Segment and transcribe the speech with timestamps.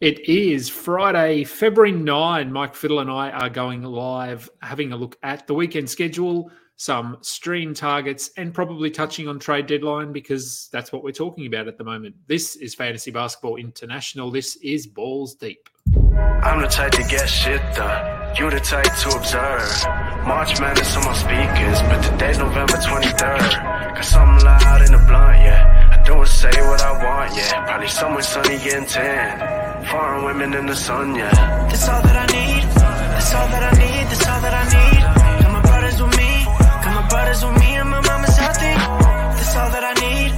[0.00, 2.50] It is Friday, February 9.
[2.50, 7.18] Mike Fiddle and I are going live, having a look at the weekend schedule, some
[7.20, 11.76] stream targets, and probably touching on trade deadline because that's what we're talking about at
[11.76, 12.14] the moment.
[12.28, 14.30] This is Fantasy Basketball International.
[14.30, 15.68] This is Balls Deep.
[15.94, 18.34] I'm the type to get shit done.
[18.38, 19.86] You the type to observe.
[20.26, 23.94] March Madness on my speakers, but today's November 23rd.
[23.96, 25.90] Got something loud in the blunt, yeah.
[25.92, 27.66] I don't say what I want, yeah.
[27.66, 29.59] Probably somewhere sunny getting tan.
[29.88, 31.30] Foreign women in the sun, yeah.
[31.68, 32.62] That's all that I need.
[32.70, 34.06] That's all that I need.
[34.08, 35.00] That's all that I need.
[35.42, 36.44] Got my brothers with me.
[36.44, 38.74] Got my brothers with me, and my mama's healthy.
[38.74, 40.32] That's all that I need.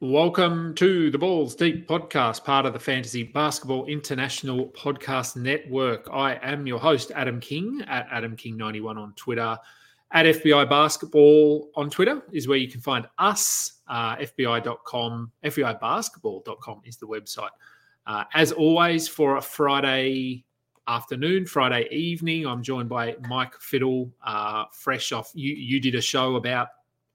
[0.00, 6.08] Welcome to the Balls Deep podcast, part of the Fantasy Basketball International Podcast Network.
[6.12, 9.58] I am your host, Adam King, at Adam King91 on Twitter
[10.14, 13.80] at FBI Basketball on Twitter is where you can find us.
[13.88, 17.50] Uh, FBI.com, FBIBasketball.com is the website.
[18.06, 20.44] Uh, as always, for a Friday
[20.86, 25.32] afternoon, Friday evening, I'm joined by Mike Fiddle, uh, fresh off.
[25.34, 26.68] You, you did a show about,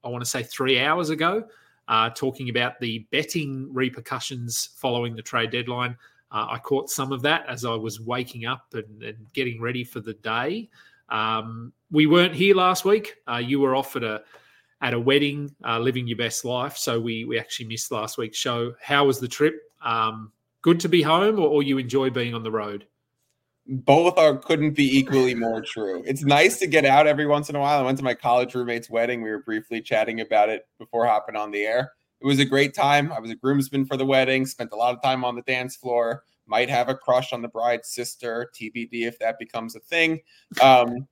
[0.03, 1.45] I want to say, three hours ago,
[1.87, 5.95] uh, talking about the betting repercussions following the trade deadline.
[6.31, 9.85] Uh, I caught some of that as I was waking up and, and getting ready
[9.85, 10.69] for the day.
[11.09, 13.15] Um, we weren't here last week.
[13.27, 14.21] Uh, you were off at a
[14.81, 16.77] at a wedding, uh, living your best life.
[16.77, 18.73] So we we actually missed last week's show.
[18.81, 19.55] How was the trip?
[19.83, 22.85] Um, good to be home, or, or you enjoy being on the road?
[23.67, 26.03] Both are couldn't be equally more true.
[26.05, 27.79] It's nice to get out every once in a while.
[27.79, 29.21] I went to my college roommate's wedding.
[29.21, 31.91] We were briefly chatting about it before hopping on the air.
[32.19, 33.13] It was a great time.
[33.13, 34.45] I was a groomsman for the wedding.
[34.45, 36.23] Spent a lot of time on the dance floor.
[36.49, 38.51] Might have a crush on the bride's sister.
[38.59, 40.19] TBD if that becomes a thing.
[40.61, 41.07] Um,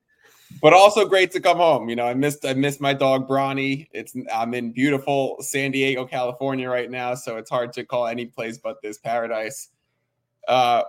[0.60, 1.88] but also great to come home.
[1.88, 3.86] You know, I missed I missed my dog Bronny.
[3.92, 8.26] It's I'm in beautiful San Diego, California right now, so it's hard to call any
[8.26, 9.68] place but this paradise.
[10.48, 10.82] Uh,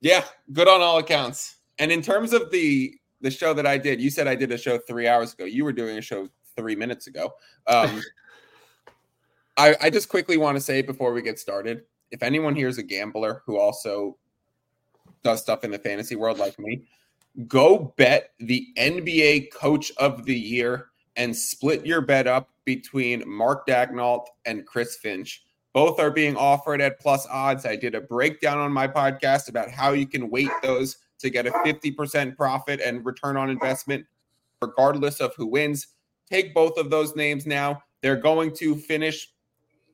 [0.00, 1.56] yeah, good on all accounts.
[1.78, 4.58] And in terms of the the show that I did, you said I did a
[4.58, 5.44] show three hours ago.
[5.44, 7.32] You were doing a show three minutes ago.
[7.66, 8.02] Um,
[9.56, 12.78] I, I just quickly want to say before we get started, if anyone here is
[12.78, 14.16] a gambler who also
[15.22, 16.82] does stuff in the fantasy world like me,
[17.46, 23.66] go bet the NBA Coach of the Year and split your bet up between Mark
[23.66, 25.44] Daigneault and Chris Finch.
[25.72, 27.66] Both are being offered at plus odds.
[27.66, 31.46] I did a breakdown on my podcast about how you can weight those to get
[31.46, 34.06] a 50% profit and return on investment,
[34.62, 35.88] regardless of who wins.
[36.30, 37.82] Take both of those names now.
[38.02, 39.28] They're going to finish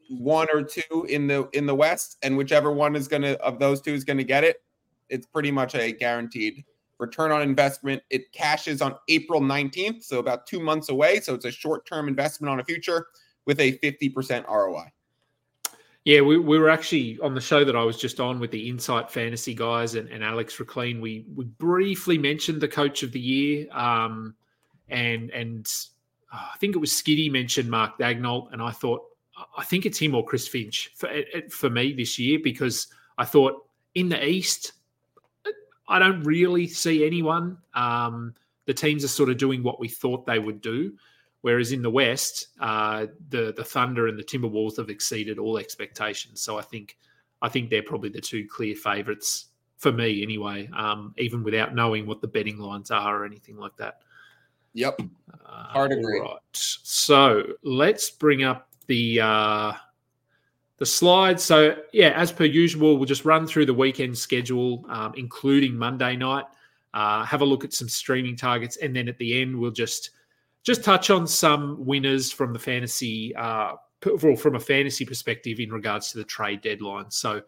[0.08, 3.80] one or two in the in the West, and whichever one is gonna of those
[3.80, 4.62] two is gonna get it.
[5.08, 6.64] It's pretty much a guaranteed
[6.98, 8.02] return on investment.
[8.08, 11.20] It cashes on April 19th, so about two months away.
[11.20, 13.08] So it's a short term investment on a future
[13.44, 14.86] with a 50% ROI.
[16.04, 18.68] Yeah, we, we were actually on the show that I was just on with the
[18.68, 21.00] Insight Fantasy guys and, and Alex Rikleen.
[21.00, 24.34] We we briefly mentioned the coach of the year, um,
[24.88, 25.64] and and
[26.32, 29.02] oh, I think it was Skiddy mentioned Mark Daigneault, and I thought
[29.56, 31.10] I think it's him or Chris Finch for
[31.50, 32.88] for me this year because
[33.18, 34.72] I thought in the East
[35.88, 37.58] I don't really see anyone.
[37.74, 38.34] Um,
[38.66, 40.94] the teams are sort of doing what we thought they would do.
[41.42, 46.40] Whereas in the West, uh, the the Thunder and the Timberwolves have exceeded all expectations.
[46.40, 46.96] So I think
[47.42, 50.70] I think they're probably the two clear favourites for me, anyway.
[50.74, 54.02] Um, even without knowing what the betting lines are or anything like that.
[54.74, 55.00] Yep,
[55.44, 56.20] uh, agree.
[56.20, 56.38] Right.
[56.52, 59.72] So let's bring up the uh,
[60.78, 61.42] the slides.
[61.44, 66.16] So, yeah, as per usual, we'll just run through the weekend schedule, um, including Monday
[66.16, 66.44] night.
[66.92, 70.10] Uh, have a look at some streaming targets, and then at the end, we'll just
[70.64, 73.74] just touch on some winners from the fantasy, uh,
[74.18, 77.10] from a fantasy perspective in regards to the trade deadline.
[77.10, 77.42] So,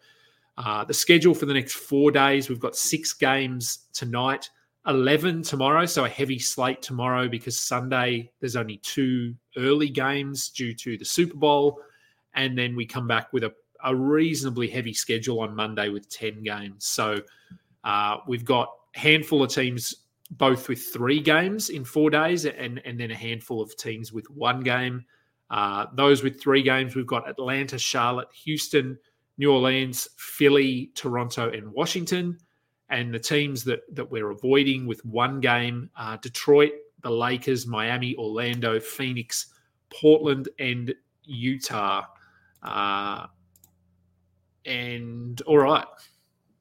[0.56, 4.48] uh, the schedule for the next four days, we've got six games tonight,
[4.86, 5.86] eleven tomorrow.
[5.86, 11.04] So a heavy slate tomorrow because Sunday there's only two early games due to the
[11.04, 11.80] Super Bowl
[12.34, 13.52] and then we come back with a,
[13.84, 16.84] a reasonably heavy schedule on Monday with 10 games.
[16.86, 17.20] So
[17.84, 19.94] uh, we've got a handful of teams
[20.32, 24.28] both with three games in four days and, and then a handful of teams with
[24.30, 25.04] one game.
[25.50, 28.98] Uh, those with three games, we've got Atlanta, Charlotte, Houston,
[29.38, 32.38] New Orleans, Philly, Toronto, and Washington.
[32.94, 36.70] And the teams that, that we're avoiding with one game uh, Detroit,
[37.02, 39.46] the Lakers, Miami, Orlando, Phoenix,
[39.90, 40.94] Portland, and
[41.24, 42.04] Utah.
[42.62, 43.26] Uh,
[44.64, 45.84] and all right,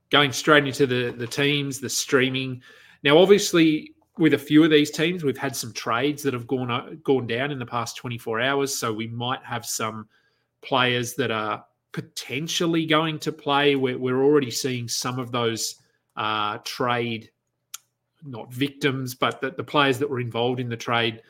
[0.10, 2.64] going straight into the the teams, the streaming.
[3.04, 7.00] Now, obviously, with a few of these teams, we've had some trades that have gone
[7.04, 10.08] gone down in the past 24 hours, so we might have some
[10.62, 13.76] players that are potentially going to play.
[13.76, 15.76] We're, we're already seeing some of those
[16.16, 17.30] uh, trade,
[18.24, 21.22] not victims, but the, the, players that were involved in the trade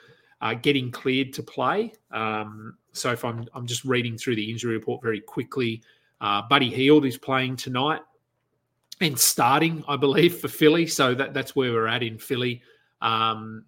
[0.42, 1.94] uh, getting cleared to play.
[2.12, 5.82] Um, so if I'm, I'm just reading through the injury report very quickly,
[6.22, 8.02] uh, Buddy Hield is playing tonight
[9.02, 10.88] and starting, I believe, for Philly.
[10.88, 12.62] So that, that's where we're at in Philly.
[13.02, 13.66] Um,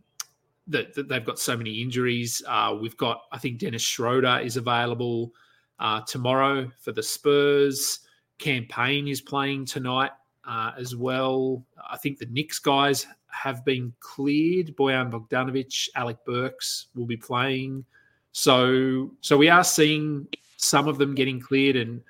[0.67, 2.41] that, that, they've got so many injuries.
[2.47, 5.33] Uh, we've got, I think, Dennis Schroeder is available
[5.79, 7.99] uh, tomorrow for the Spurs.
[8.37, 10.11] Cam Payne is playing tonight
[10.47, 11.63] uh, as well.
[11.89, 14.75] I think the Knicks guys have been cleared.
[14.75, 17.85] Bojan Bogdanovic, Alec Burks will be playing.
[18.31, 20.27] So, so we are seeing
[20.57, 22.01] some of them getting cleared, and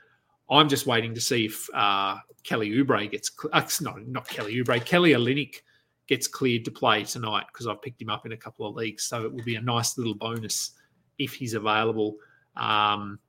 [0.49, 3.31] I'm just waiting to see if uh, Kelly Oubre gets.
[3.51, 4.83] Uh, no, not Kelly Oubre.
[4.83, 5.61] Kelly Olynyk
[6.07, 9.03] gets cleared to play tonight because I've picked him up in a couple of leagues.
[9.03, 10.71] So it will be a nice little bonus
[11.17, 12.15] if he's available.
[12.55, 13.19] Um,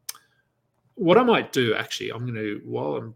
[0.95, 3.15] what I might do actually, I'm going to while I'm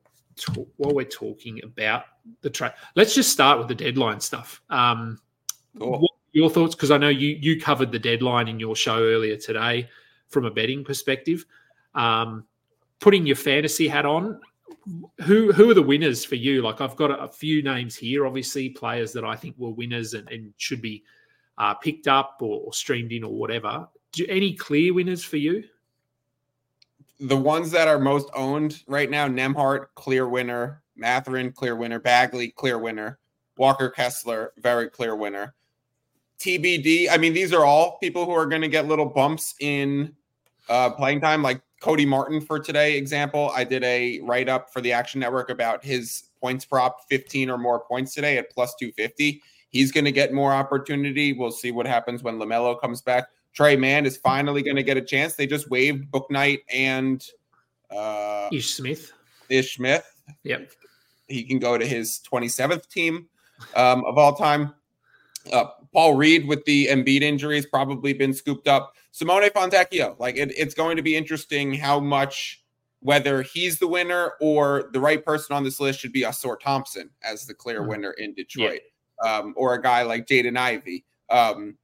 [0.48, 2.04] while we're talking about
[2.42, 4.60] the trade, let's just start with the deadline stuff.
[4.70, 5.20] Um,
[5.78, 6.08] cool.
[6.32, 6.74] your thoughts?
[6.74, 9.88] Because I know you you covered the deadline in your show earlier today
[10.28, 11.44] from a betting perspective.
[11.94, 12.44] Um,
[13.00, 14.40] putting your fantasy hat on,
[15.22, 16.62] who who are the winners for you?
[16.62, 20.14] Like I've got a, a few names here, obviously players that I think were winners
[20.14, 21.04] and, and should be
[21.58, 23.86] uh, picked up or, or, streamed in or whatever.
[24.12, 25.64] Do, any clear winners for you?
[27.20, 32.48] The ones that are most owned right now: Nembhard, clear winner; Mathurin, clear winner; Bagley,
[32.48, 33.18] clear winner;
[33.58, 35.54] Walker Kessler, very clear winner.
[36.40, 37.08] TBD.
[37.10, 40.14] I mean, these are all people who are going to get little bumps in
[40.70, 41.42] uh, playing time.
[41.42, 45.50] Like Cody Martin for today example, I did a write up for the Action Network
[45.50, 49.42] about his points prop 15 or more points today at plus 250.
[49.68, 51.34] He's going to get more opportunity.
[51.34, 53.28] We'll see what happens when LaMelo comes back.
[53.54, 55.34] Tre Mann is finally going to get a chance.
[55.34, 57.24] They just waived Bouknight and
[57.90, 59.12] uh, Ish Smith.
[59.48, 60.06] Ish Smith.
[60.44, 60.70] Yep.
[61.28, 63.28] He can go to his 27th team
[63.74, 64.74] um, of all time.
[65.52, 68.94] Uh, Paul Reed with the Embiid injury has probably been scooped up.
[69.12, 72.62] Simone Fontecchio, like it, it's going to be interesting how much
[73.00, 77.10] whether he's the winner or the right person on this list should be Ausar Thompson
[77.22, 77.90] as the clear mm-hmm.
[77.90, 78.80] winner in Detroit,
[79.22, 79.38] yeah.
[79.38, 81.04] um, or a guy like Jaden Ivey.
[81.30, 81.76] Um,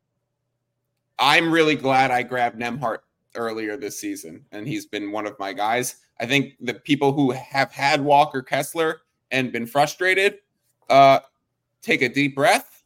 [1.18, 2.98] I'm really glad I grabbed Nembhard
[3.34, 5.96] earlier this season, and he's been one of my guys.
[6.20, 10.38] I think the people who have had Walker Kessler and been frustrated,
[10.88, 11.20] uh,
[11.82, 12.84] take a deep breath,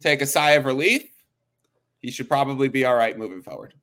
[0.00, 1.08] take a sigh of relief,
[2.00, 3.74] he should probably be all right moving forward.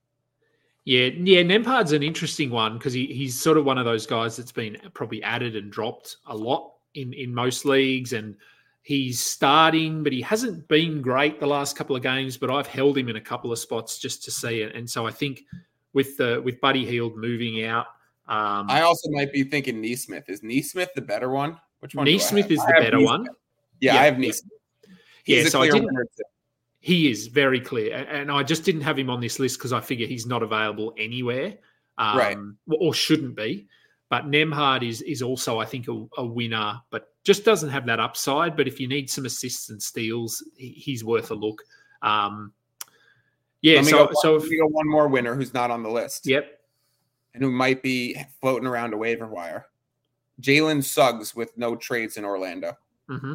[0.86, 4.36] Yeah, yeah, Nembhard's an interesting one because he, he's sort of one of those guys
[4.36, 8.36] that's been probably added and dropped a lot in in most leagues, and
[8.90, 12.38] he's starting, but he hasn't been great the last couple of games.
[12.38, 15.06] But I've held him in a couple of spots just to see it, and so
[15.06, 15.44] I think
[15.94, 17.86] with the with Buddy Hield moving out,
[18.28, 20.28] um, I also might be thinking Nesmith.
[20.28, 21.60] Is Nesmith the better one?
[21.82, 22.06] Which one?
[22.06, 23.28] Nesmith is the better one.
[23.80, 24.52] Yeah, yeah, I have Nesmith.
[25.24, 25.96] He's yeah, so I didn't.
[26.80, 29.82] He is very clear, and I just didn't have him on this list because I
[29.82, 31.58] figure he's not available anywhere,
[32.00, 32.38] um, right?
[32.80, 33.68] Or shouldn't be.
[34.10, 38.00] But Nembhard is is also, I think, a, a, winner, but just doesn't have that
[38.00, 38.58] upside.
[38.58, 41.62] But if you need some assists and steals, he, he's worth a look.
[42.02, 42.54] Um,
[43.62, 43.82] yeah.
[43.84, 46.26] So, go, so if we go one more winner who's not on the list.
[46.26, 46.60] Yep.
[47.36, 49.68] And who might be floating around a waiver wire,
[50.42, 52.76] Jalen Suggs with no trades in Orlando.
[53.07, 53.33] Mm-hmm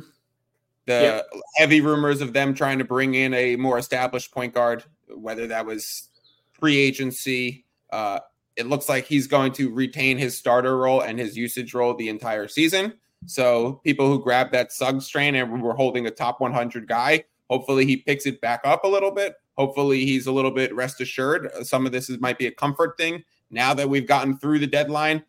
[0.86, 1.42] the yep.
[1.56, 5.64] heavy rumors of them trying to bring in a more established point guard, whether that
[5.64, 6.08] was
[6.52, 7.64] free agency.
[7.90, 8.20] Uh,
[8.56, 12.08] it looks like he's going to retain his starter role and his usage role the
[12.08, 12.94] entire season.
[13.26, 17.86] So people who grabbed that Suggs strain and we're holding a top 100 guy, hopefully
[17.86, 19.34] he picks it back up a little bit.
[19.56, 21.50] Hopefully he's a little bit rest assured.
[21.62, 23.24] Some of this is, might be a comfort thing.
[23.50, 25.22] Now that we've gotten through the deadline,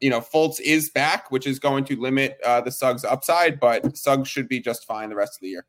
[0.00, 3.96] you know, Fultz is back, which is going to limit uh, the Suggs upside, but
[3.96, 5.66] Suggs should be just fine the rest of the year.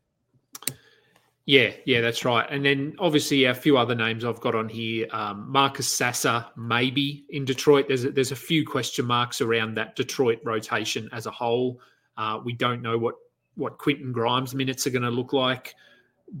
[1.50, 2.46] Yeah, yeah, that's right.
[2.48, 5.08] And then obviously a few other names I've got on here.
[5.10, 7.86] Um, Marcus Sasser, maybe in Detroit.
[7.88, 11.80] There's a, there's a few question marks around that Detroit rotation as a whole.
[12.16, 13.16] Uh, we don't know what
[13.56, 15.74] what Quentin Grimes minutes are going to look like.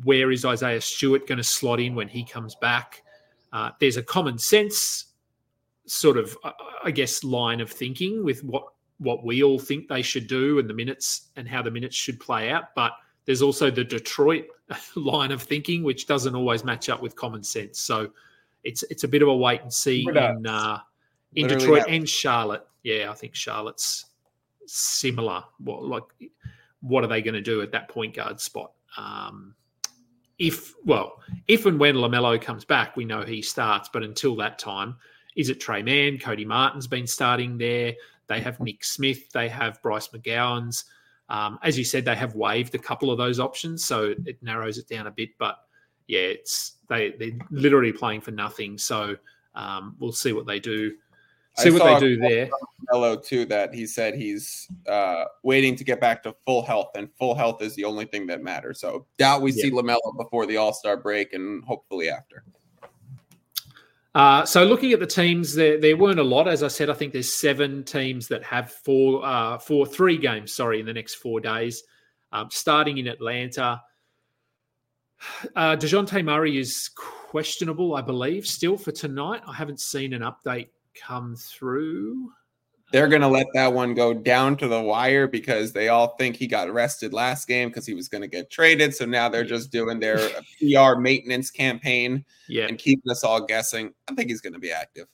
[0.04, 3.02] Where is Isaiah Stewart going to slot in when he comes back?
[3.52, 5.06] Uh, there's a common sense
[5.86, 6.38] sort of,
[6.84, 8.62] I guess, line of thinking with what
[8.98, 12.20] what we all think they should do and the minutes and how the minutes should
[12.20, 12.76] play out.
[12.76, 12.92] But
[13.24, 14.46] there's also the Detroit
[14.96, 17.78] line of thinking, which doesn't always match up with common sense.
[17.78, 18.10] So
[18.64, 20.80] it's it's a bit of a wait and see in uh,
[21.34, 21.94] in Literally Detroit that.
[21.94, 22.66] and Charlotte.
[22.82, 24.06] Yeah, I think Charlotte's
[24.66, 25.44] similar.
[25.58, 26.04] What like
[26.80, 28.72] what are they going to do at that point guard spot?
[28.96, 29.54] Um,
[30.38, 33.88] if well, if and when Lamelo comes back, we know he starts.
[33.92, 34.96] But until that time,
[35.36, 36.18] is it Tre Mann?
[36.18, 37.94] Cody Martin's been starting there.
[38.26, 39.30] They have Nick Smith.
[39.30, 40.84] They have Bryce McGowens.
[41.30, 44.78] Um, as you said, they have waived a couple of those options, so it narrows
[44.78, 45.30] it down a bit.
[45.38, 45.56] But
[46.08, 48.76] yeah, it's they they're literally playing for nothing.
[48.76, 49.16] So
[49.54, 50.92] um, we'll see what they do.
[51.56, 52.50] See I what they do there.
[52.90, 57.08] Mello too that he said he's uh, waiting to get back to full health, and
[57.16, 58.80] full health is the only thing that matters.
[58.80, 62.44] So doubt we see Lamelo before the All Star break, and hopefully after.
[64.14, 66.48] Uh, so looking at the teams, there there weren't a lot.
[66.48, 70.52] As I said, I think there's seven teams that have four, uh, four, three games.
[70.52, 71.82] Sorry, in the next four days,
[72.32, 73.80] um, starting in Atlanta.
[75.54, 79.42] Uh, Dejounte Murray is questionable, I believe, still for tonight.
[79.46, 82.32] I haven't seen an update come through.
[82.92, 86.36] They're going to let that one go down to the wire because they all think
[86.36, 88.94] he got arrested last game because he was going to get traded.
[88.94, 90.18] So now they're just doing their
[90.60, 93.94] PR maintenance campaign Yeah, and keeping us all guessing.
[94.08, 95.06] I think he's going to be active.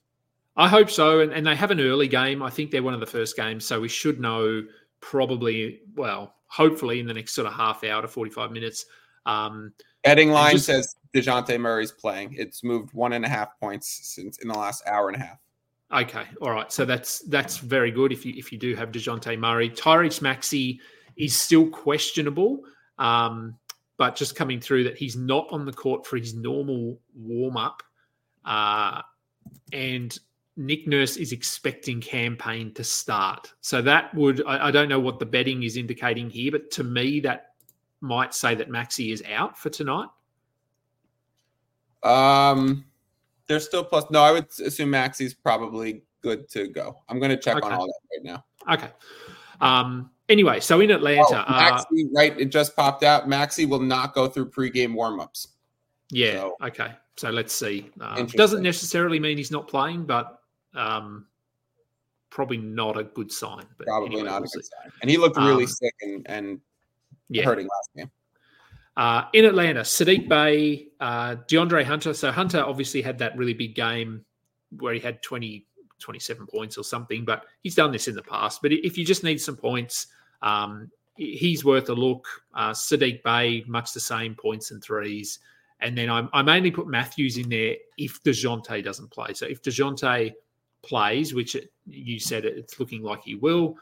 [0.56, 1.21] I hope so.
[1.21, 2.42] And, and they have an early game.
[2.42, 4.62] I think they're one of the first games, so we should know
[5.00, 8.87] probably, well, hopefully in the next sort of half hour to 45 minutes.
[9.26, 12.35] Um, Betting line just- says DeJounte Murray's playing.
[12.38, 15.38] It's moved one and a half points since in the last hour and a half.
[15.93, 16.71] Okay, all right.
[16.73, 18.12] So that's that's very good.
[18.12, 20.81] If you if you do have Dejounte Murray, Tyrese Maxey
[21.16, 22.61] is still questionable,
[22.99, 23.57] um,
[23.97, 27.85] but just coming through that he's not on the court for his normal warm up,
[28.45, 29.00] uh,
[29.73, 30.19] and
[30.57, 33.52] Nick Nurse is expecting Cam Payne to start.
[33.61, 36.85] So that would I, I don't know what the betting is indicating here, but to
[36.85, 37.52] me that
[38.00, 40.09] might say that Maxey is out for tonight.
[42.02, 42.85] Um,
[43.49, 44.05] they're still plus.
[44.11, 46.99] No, I would assume Maxey's probably good to go.
[47.09, 48.45] I'm going to check on all that right now.
[48.75, 48.91] Okay.
[49.61, 51.83] Um, anyway, so in Oh, Atlanta, uh,
[52.15, 52.38] right?
[52.38, 53.29] It just popped out.
[53.29, 55.49] Maxey will not go through pregame warmups.
[56.11, 56.41] Yeah.
[56.41, 56.93] So- okay.
[57.17, 57.91] So let's see.
[58.00, 60.43] Um, doesn't necessarily mean he's not playing, but
[60.75, 61.25] um,
[62.29, 63.65] probably not a good sign.
[63.79, 64.71] But Probably anyway, not we'll a good see.
[64.83, 64.93] sign.
[65.00, 66.61] And he looked really Um, sick and, and
[67.31, 67.45] Yeah.
[67.45, 68.11] hurting last game.
[68.97, 72.15] Uh, in Atlanta, Saddiq Bey, uh, DeAndre Hunter.
[72.15, 74.25] So Hunter obviously had that really big game
[74.79, 75.67] where he had 20,
[75.99, 78.62] 27 points or something, but he's done this in the past.
[78.62, 80.07] But if you just need some points,
[80.41, 82.26] um, he's worth a look.
[82.55, 85.41] Uh, Saddiq Bey, much the same points and threes.
[85.81, 89.35] And then I, I mainly put Matthews in there if DeJounte doesn't play.
[89.35, 90.33] So if DeJounte
[90.83, 93.76] plays, which it, you said it, it's looking like he will,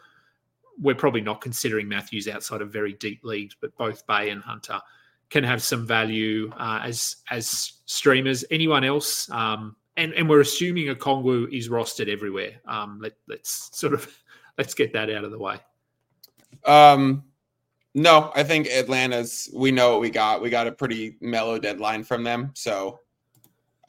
[0.80, 4.80] we're probably not considering Matthews outside of very deep leagues, but both Bey and Hunter
[5.30, 8.44] can have some value uh, as as streamers.
[8.50, 9.30] Anyone else?
[9.30, 12.60] Um, and and we're assuming Okongwu is rostered everywhere.
[12.66, 14.08] Um, let let's sort of
[14.58, 15.58] let's get that out of the way.
[16.64, 17.24] Um,
[17.94, 19.50] no, I think Atlanta's.
[19.54, 20.42] We know what we got.
[20.42, 23.00] We got a pretty mellow deadline from them, so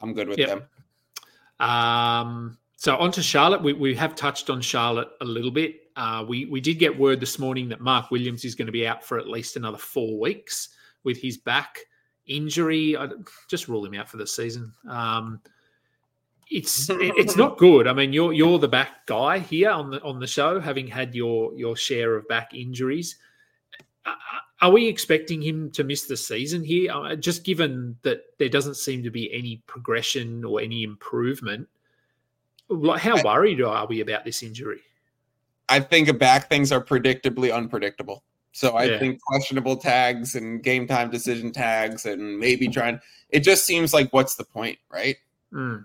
[0.00, 0.48] I'm good with Yep.
[0.48, 1.68] them.
[1.68, 3.62] Um, so on to Charlotte.
[3.62, 5.80] We, we have touched on Charlotte a little bit.
[5.96, 8.86] Uh, we we did get word this morning that Mark Williams is going to be
[8.86, 10.68] out for at least another four weeks
[11.06, 11.78] with his back
[12.26, 12.96] injury.
[12.96, 13.08] I,
[13.48, 14.74] just rule him out for the season.
[14.86, 15.40] Um,
[16.50, 17.86] it's it's not good.
[17.86, 21.14] I mean, you're you're the back guy here on the on the show, having had
[21.14, 23.16] your your share of back injuries.
[24.62, 26.90] Are we expecting him to miss the season here?
[26.90, 31.68] Uh, Just given that there doesn't seem to be any progression or any improvement,
[32.68, 34.80] like how worried are we about this injury?
[35.68, 38.22] I think back things are predictably unpredictable.
[38.56, 38.98] So I Yeah.
[38.98, 42.98] think questionable tags and game time decision tags and maybe trying.
[43.28, 45.16] It just seems like what's the point, right?
[45.52, 45.84] Mm,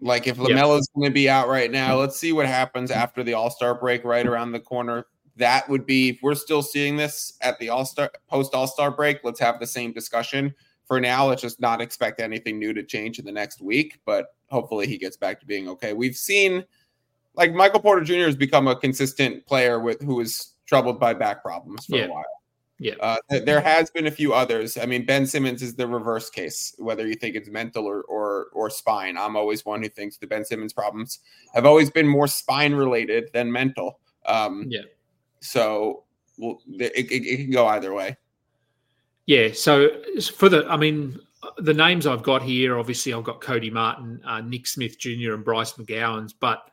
[0.00, 0.46] Like if Yeah.
[0.46, 3.72] Lamelo's going to be out right now, let's see what happens after the All Star
[3.76, 5.06] break, right around the corner.
[5.36, 8.90] That would be if we're still seeing this at the All Star post All Star
[8.90, 9.20] break.
[9.22, 10.56] Let's have the same discussion.
[10.86, 14.00] For now, let's just not expect anything new to change in the next week.
[14.04, 15.92] But hopefully, he gets back to being okay.
[15.92, 16.64] We've seen
[17.36, 18.24] like Michael Porter Jr.
[18.26, 22.06] has become a consistent player with who is troubled by back problems for Yeah.
[22.06, 22.24] a while.
[22.78, 22.94] Yeah.
[22.98, 24.78] Uh, there has been a few others.
[24.78, 28.46] I mean, Ben Simmons is the reverse case, whether you think it's mental or or
[28.54, 29.16] or spine.
[29.18, 31.20] I'm always one who thinks the Ben Simmons problems
[31.54, 34.00] have always been more spine related than mental.
[34.26, 34.80] Um, yeah.
[35.40, 36.04] So
[36.38, 38.16] well, it, it, it can go either way.
[39.26, 39.52] Yeah.
[39.52, 39.90] So
[40.34, 41.20] for the, I mean,
[41.58, 45.44] the names I've got here, obviously, I've got Cody Martin, uh, Nick Smith Jr., and
[45.44, 46.34] Bryce McGowens.
[46.40, 46.64] But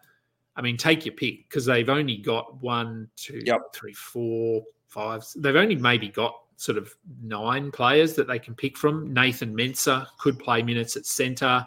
[0.60, 3.74] I mean, take your pick because they've only got one, two, Yep.
[3.74, 5.24] three, four, five.
[5.38, 9.13] They've only maybe got sort of nine players that they can pick from.
[9.13, 11.66] Nathan Mensah could play minutes at center.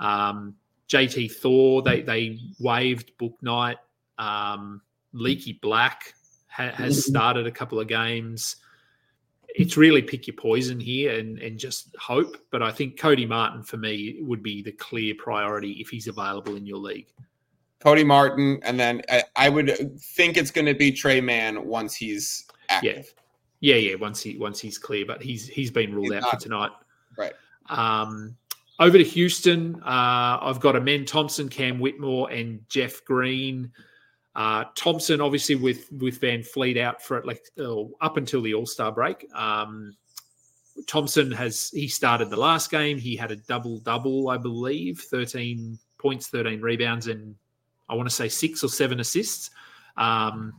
[0.00, 0.56] Um,
[0.88, 3.76] JT Thor, they they waived Bouknight.
[4.18, 6.12] Um, Leaky Black
[6.48, 8.56] ha- has started a couple of games.
[9.56, 12.36] it's really pick your poison here and, and just hope.
[12.50, 16.56] But I think Cody Martin for me would be the clear priority if he's available
[16.56, 17.06] in your league.
[17.84, 21.94] Cody Martin, and then I, I would think it's going to be Tre Mann once
[21.94, 23.12] he's active.
[23.60, 23.96] Yeah, yeah, yeah.
[23.96, 26.70] Once he once he's clear, but he's he's been ruled he's out not, for tonight.
[27.18, 27.32] Right.
[27.68, 28.36] Um,
[28.80, 33.70] over to Houston, uh, I've got Amen Thompson, Cam Whitmore, and Jeff Green.
[34.34, 38.66] Uh, Thompson, obviously, with with VanVleet out for it, like uh, up until the All
[38.66, 39.28] Star break.
[39.34, 39.94] Um,
[40.86, 42.96] Thompson has he started the last game.
[42.96, 47.36] He had a double double, I believe, thirteen points, thirteen rebounds, and
[47.88, 49.50] I want to say six or seven assists.
[49.96, 50.54] Um,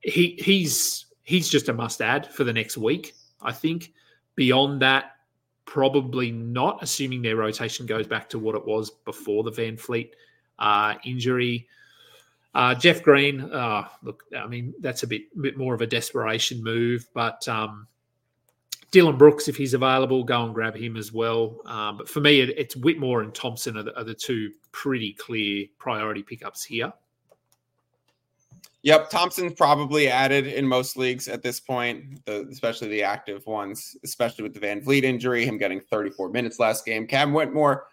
[0.00, 3.14] he he's he's just a must add for the next week.
[3.40, 3.92] I think
[4.34, 5.16] beyond that,
[5.64, 6.82] probably not.
[6.82, 10.10] Assuming their rotation goes back to what it was before the VanVleet
[10.58, 11.68] uh, injury.
[12.52, 16.62] Uh, Jeff Green, uh, look, I mean, that's a bit bit more of a desperation
[16.64, 17.86] move, but um,
[18.90, 21.60] Dillon Brooks, if he's available, go and grab him as well.
[21.66, 25.12] Um, but for me, it, it's Whitmore and Thompson are the, are the, two pretty
[25.12, 26.92] clear priority pickups here.
[28.82, 33.96] Yep, Thompson's probably added in most leagues at this point, the, especially the active ones,
[34.04, 37.06] especially with the VanVleet injury, him getting 34 minutes last game.
[37.06, 37.86] Cam Whitmore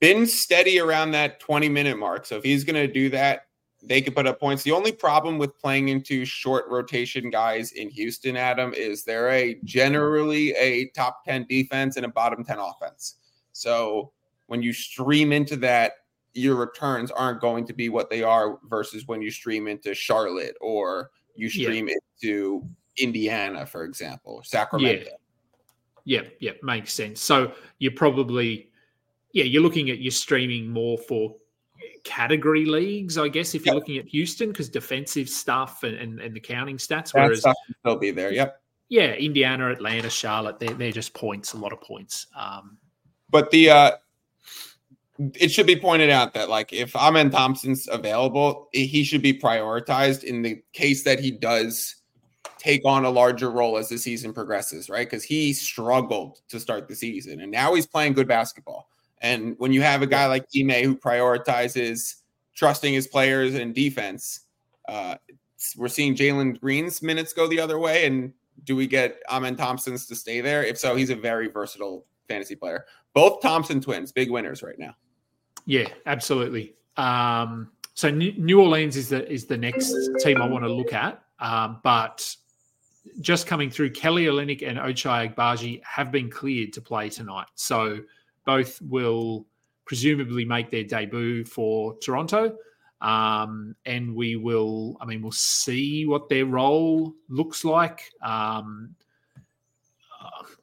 [0.00, 2.24] been steady around that 20 minute mark.
[2.24, 3.47] So if he's going to do that,
[3.82, 4.62] they could put up points.
[4.62, 9.58] The only problem with playing into short rotation guys in Houston, Adam, is they're a
[9.64, 13.16] generally a top 10 defense and a bottom 10 offense.
[13.52, 14.12] So
[14.46, 15.92] when you stream into that,
[16.34, 20.56] your returns aren't going to be what they are versus when you stream into Charlotte
[20.60, 21.94] or you stream yeah.
[22.22, 25.06] into Indiana, for example, Sacramento.
[26.04, 26.22] Yeah.
[26.22, 27.20] yeah, yeah, makes sense.
[27.20, 28.70] So you're probably,
[29.32, 31.34] yeah, you're looking at your streaming more for
[32.08, 33.80] category leagues, I guess, if you're yep.
[33.80, 37.12] looking at Houston, because defensive stuff and, and, and, the counting stats.
[37.12, 37.44] Whereas,
[37.84, 38.32] will be there.
[38.32, 38.60] Yep.
[38.88, 42.26] Yeah, Indiana, Atlanta, Charlotte, they're, they're just points, a lot of points.
[42.34, 42.78] Um,
[43.28, 43.90] but the uh,
[45.34, 50.24] it should be pointed out that like if Amen Thompson's available, he should be prioritized
[50.24, 51.96] in the case that he does
[52.56, 55.06] take on a larger role as the season progresses, right?
[55.06, 58.88] Because he struggled to start the season and now he's playing good basketball.
[59.20, 62.16] And when you have a guy like Ime who prioritizes
[62.54, 64.40] trusting his players and defense,
[64.88, 65.16] uh,
[65.76, 68.06] we're seeing Jalen Green's minutes go the other way.
[68.06, 68.32] And
[68.64, 70.64] do we get Amen Thompson's to stay there?
[70.64, 72.84] If so, he's a very versatile fantasy player.
[73.14, 74.94] Both Thompson twins, big winners right now.
[75.66, 76.74] Yeah, absolutely.
[76.96, 81.20] Um, so New Orleans is the is the next team I want to look at,
[81.40, 82.34] um, but
[83.20, 87.48] just coming through, Kelly Olynyk and Ochai Agbaji have been cleared to play tonight.
[87.54, 87.98] So
[88.48, 89.46] both will
[89.84, 92.56] presumably make their debut for Toronto.
[93.02, 98.00] Um, and we will, I mean, we'll see what their role looks like.
[98.22, 98.96] Um,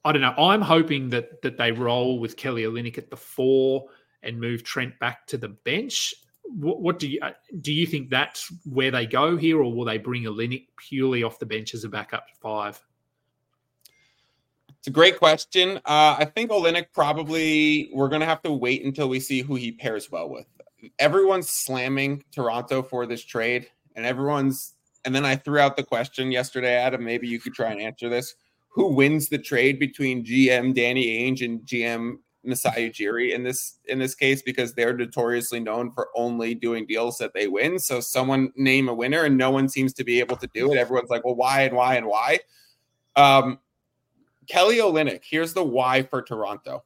[0.03, 0.33] I don't know.
[0.37, 3.85] I'm hoping that that they roll with Kelly Olynyk at the four
[4.23, 6.13] and move Trent back to the bench.
[6.43, 7.71] What, what do you uh, do?
[7.71, 11.45] You think that's where they go here, or will they bring Olynyk purely off the
[11.45, 12.79] bench as a backup five?
[14.85, 15.77] It's a great question.
[15.77, 19.55] Uh, I think Olynyk probably we're going to have to wait until we see who
[19.55, 20.45] he pairs well with.
[20.99, 24.75] Everyone's slamming Toronto for this trade, and everyone's.
[25.03, 27.03] And then I threw out the question yesterday, Adam.
[27.03, 28.35] Maybe you could try and answer this.
[28.69, 33.97] Who wins the trade between GM Danny Ainge and GM Masai Ujiri in this in
[33.97, 37.79] this case because they're notoriously known for only doing deals that they win.
[37.79, 40.77] So someone name a winner and no one seems to be able to do it.
[40.77, 42.37] Everyone's like, well, why and why and why?
[43.15, 43.57] Um,
[44.47, 46.83] Kelly Olynyk, here's the why for Toronto.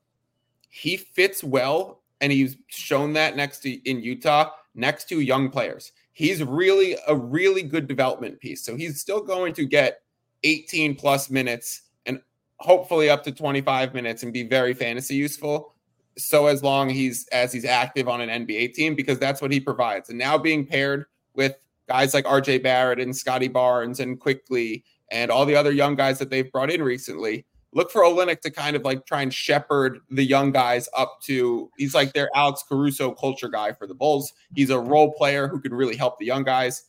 [0.70, 5.92] He fits well, and he's shown that next to in Utah, next to young players.
[6.14, 8.64] He's really a really good development piece.
[8.64, 10.02] So he's still going to get
[10.44, 12.22] 18 plus minutes and
[12.58, 15.74] hopefully up to 25 minutes and be very fantasy useful.
[16.18, 19.60] So as long he's as he's active on an NBA team, because that's what he
[19.60, 20.10] provides.
[20.10, 21.56] And now being paired with
[21.88, 26.20] guys like RJ Barrett and Scottie Barnes and Quickley and all the other young guys
[26.20, 30.00] that they've brought in recently, look for Olynyk to kind of like try and shepherd
[30.10, 34.34] the young guys up to he's like their Alex Caruso culture guy for the Bulls.
[34.56, 36.86] He's a role player who can really help the young guys.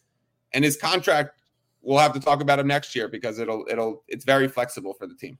[0.52, 1.40] And his contract,
[1.82, 5.06] we'll have to talk about him next year because it'll it'll it's very flexible for
[5.06, 5.38] the team.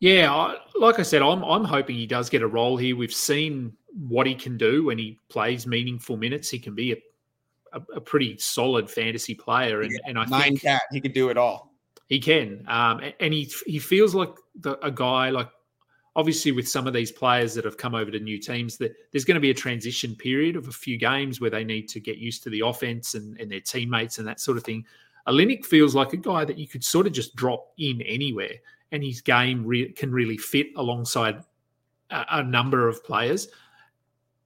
[0.00, 2.96] Yeah, I, like I said, I'm I'm hoping he does get a role here.
[2.96, 3.72] We've seen
[4.08, 6.50] what he can do when he plays meaningful minutes.
[6.50, 6.96] He can be a
[7.74, 11.12] a, a pretty solid fantasy player, and, yeah, and I nine think cat he could
[11.12, 11.73] do it all.
[12.06, 15.48] He can, um, and he he feels like the, a guy like
[16.16, 19.24] obviously with some of these players that have come over to new teams that there's
[19.24, 22.18] going to be a transition period of a few games where they need to get
[22.18, 24.84] used to the offense and, and their teammates and that sort of thing.
[25.26, 28.54] Olynyk feels like a guy that you could sort of just drop in anywhere,
[28.92, 31.42] and his game re- can really fit alongside
[32.10, 33.48] a, a number of players.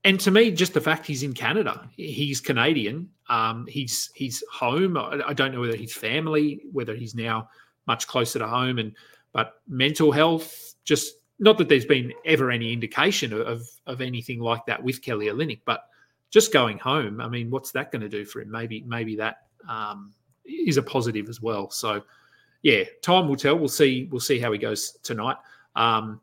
[0.05, 3.09] And to me, just the fact he's in Canada, he's Canadian.
[3.27, 4.97] Um, he's he's home.
[4.97, 7.49] I, don't know whether he's family, whether he's now
[7.85, 8.93] much closer to home, and
[9.33, 14.65] but mental health, just not that there's been ever any indication of of anything like
[14.67, 15.83] that with Kelly Olynyk, but
[16.29, 17.19] just going home.
[17.19, 18.51] I mean, what's that going to do for him?
[18.51, 20.13] Maybe maybe that um,
[20.45, 21.69] is a positive as well.
[21.71, 22.03] So,
[22.61, 23.57] yeah, time will tell.
[23.57, 24.07] We'll see.
[24.11, 25.37] We'll see how he goes tonight.
[25.75, 26.21] Um,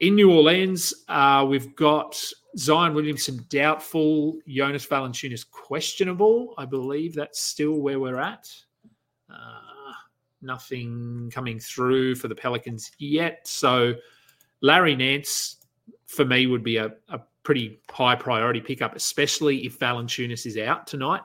[0.00, 2.22] in New Orleans, uh, we've got
[2.58, 6.54] Zion Williamson doubtful, Jonas Valanciunas questionable.
[6.56, 8.50] I believe that's still where we're at.
[9.30, 9.92] Uh,
[10.40, 13.46] nothing coming through for the Pelicans yet.
[13.46, 13.94] So
[14.62, 15.66] Larry Nance,
[16.06, 20.86] for me, would be a, a pretty high priority pickup, especially if Valanciunas is out
[20.86, 21.22] tonight.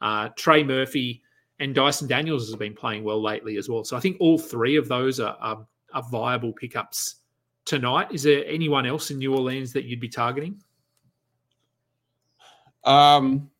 [0.00, 1.22] Uh, Trey Murphy
[1.60, 3.84] and Dyson Daniels has been playing well lately as well.
[3.84, 5.64] So I think all three of those are, are,
[5.94, 7.16] are viable pickups
[7.64, 8.08] tonight.
[8.10, 10.60] Is there anyone else in New Orleans that you'd be targeting?
[12.84, 13.50] Um,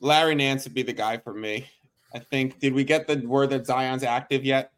[0.00, 1.66] Larry Nance would be the guy for me.
[2.14, 2.60] I think.
[2.60, 4.72] Did we get the word that Zion's active yet?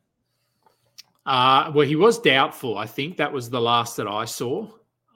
[1.27, 2.79] Uh, well, he was doubtful.
[2.79, 4.69] I think that was the last that I saw.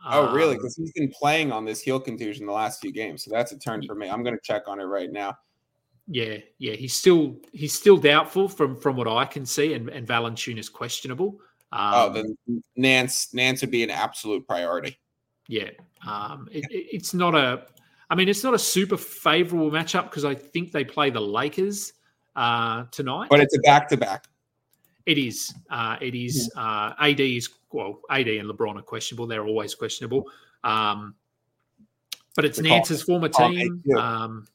[0.04, 0.56] Oh, really?
[0.56, 3.52] Because um, he's been playing on this heel contusion the last few games, so that's
[3.52, 4.08] a turn for me.
[4.10, 5.36] I'm going to check on it right now.
[6.08, 10.06] Yeah, yeah, he's still he's still doubtful from from what I can see, and and
[10.06, 11.38] Valanciunas questionable.
[11.72, 14.98] Oh, um, oh, then Nance Nance would be an absolute priority.
[15.48, 15.70] Yeah,
[16.06, 17.66] um, it, it's not a.
[18.12, 21.94] I mean, it's not a super favorable matchup because I think they play the Lakers
[22.36, 23.28] uh, tonight.
[23.30, 24.26] But it's a back to back.
[25.06, 25.54] It is.
[25.70, 26.52] Uh, it is.
[26.54, 28.00] Uh, AD is well.
[28.10, 29.26] AD and LeBron are questionable.
[29.26, 30.26] They're always questionable.
[30.62, 31.14] Um,
[32.36, 33.82] but it's Nance's former team.
[33.96, 34.46] Um,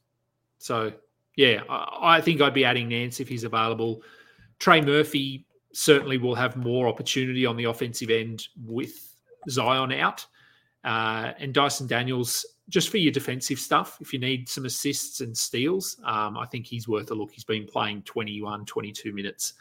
[0.58, 0.92] so
[1.34, 4.02] yeah, I, I, think I'd be adding Nance if he's available.
[4.60, 9.16] Trey Murphy certainly will have more opportunity on the offensive end with
[9.50, 10.24] Zion out.
[10.84, 15.36] Uh, and Dyson Daniels, just for your defensive stuff, if you need some assists and
[15.36, 17.32] steals, um, I think he's worth a look.
[17.32, 19.54] He's been playing 21, 22 minutes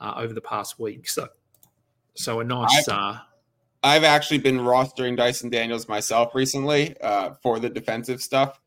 [0.00, 1.08] uh, over the past week.
[1.08, 1.28] So,
[2.14, 2.88] so a nice.
[2.88, 3.18] I've, uh,
[3.82, 8.60] I've actually been rostering Dyson Daniels myself recently uh, for the defensive stuff.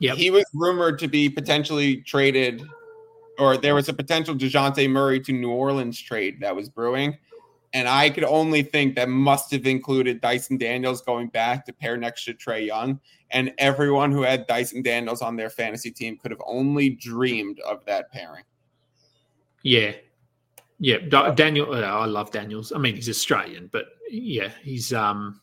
[0.00, 2.62] Yeah, he was rumored to be potentially traded,
[3.38, 7.16] or there was a potential Dejounte Murray to New Orleans trade that was brewing,
[7.74, 11.96] and I could only think that must have included Dyson Daniels going back to pair
[11.96, 16.30] next to Trae Young, and everyone who had Dyson Daniels on their fantasy team could
[16.30, 18.44] have only dreamed of that pairing.
[19.64, 19.92] Yeah,
[20.78, 20.98] yeah,
[21.34, 21.74] Daniel.
[21.74, 22.72] Uh, I love Daniels.
[22.72, 25.40] I mean, he's Australian, but yeah, he's um.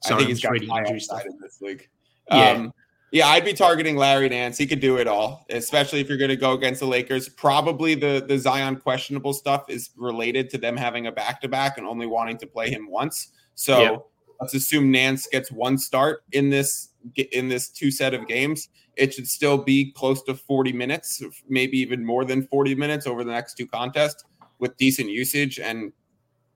[0.00, 1.88] Sorry, I think he's got high upside in this league.
[2.30, 2.50] Yeah.
[2.50, 2.72] Um,
[3.14, 4.58] yeah, I'd be targeting Larry Nance.
[4.58, 7.28] He could do it all, especially if you're going to go against the Lakers.
[7.28, 11.78] Probably the the Zion questionable stuff is related to them having a back to back
[11.78, 13.28] and only wanting to play him once.
[13.54, 14.06] So
[14.40, 16.88] let's assume Nance gets one start in this
[17.30, 18.68] in this two set of games.
[18.96, 23.22] It should still be close to 40 minutes, maybe even more than 40 minutes over
[23.22, 24.24] the next two contests
[24.58, 25.92] with decent usage, and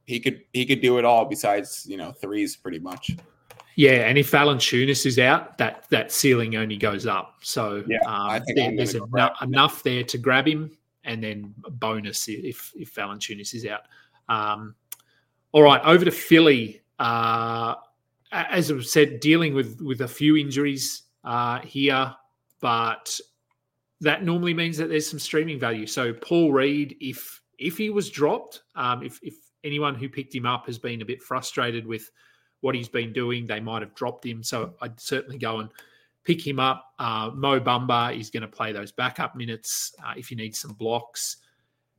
[0.06, 3.12] he could he could do it all besides you know threes pretty much.
[3.78, 7.36] Yeah, and if Valanciunas is out, that that ceiling only goes up.
[7.42, 12.72] So yeah, um, there, there's enough, enough there to grab him, and then bonus if
[12.74, 13.82] if Valanciunas is out.
[14.28, 14.74] Um,
[15.52, 16.82] all right, over to Philly.
[16.98, 17.76] Uh,
[18.32, 22.12] as I've said, dealing with with a few injuries uh, here,
[22.58, 23.20] but
[24.00, 25.86] that normally means that there's some streaming value.
[25.86, 30.46] So Paul Reed, if if he was dropped, um, if if anyone who picked him
[30.46, 32.10] up has been a bit frustrated with
[32.60, 33.46] what he's been doing.
[33.46, 34.42] They might have dropped him.
[34.42, 35.70] So I'd certainly go and
[36.24, 36.92] pick him up.
[36.98, 40.72] Uh, Mo Bamba is going to play those backup minutes uh, if you need some
[40.72, 41.38] blocks.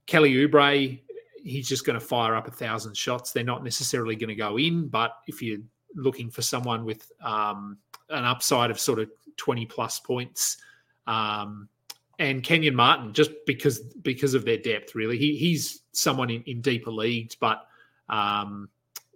[0.05, 0.99] Kelly Oubre,
[1.43, 3.31] he's just going to fire up a thousand shots.
[3.31, 5.59] They're not necessarily going to go in, but if you're
[5.95, 7.77] looking for someone with um,
[8.09, 10.57] an upside of sort of 20 plus points,
[11.07, 11.67] um,
[12.19, 16.61] and Kenyon Martin, just because because of their depth, really, he, he's someone in, in
[16.61, 17.65] deeper leagues, but
[18.09, 18.69] um,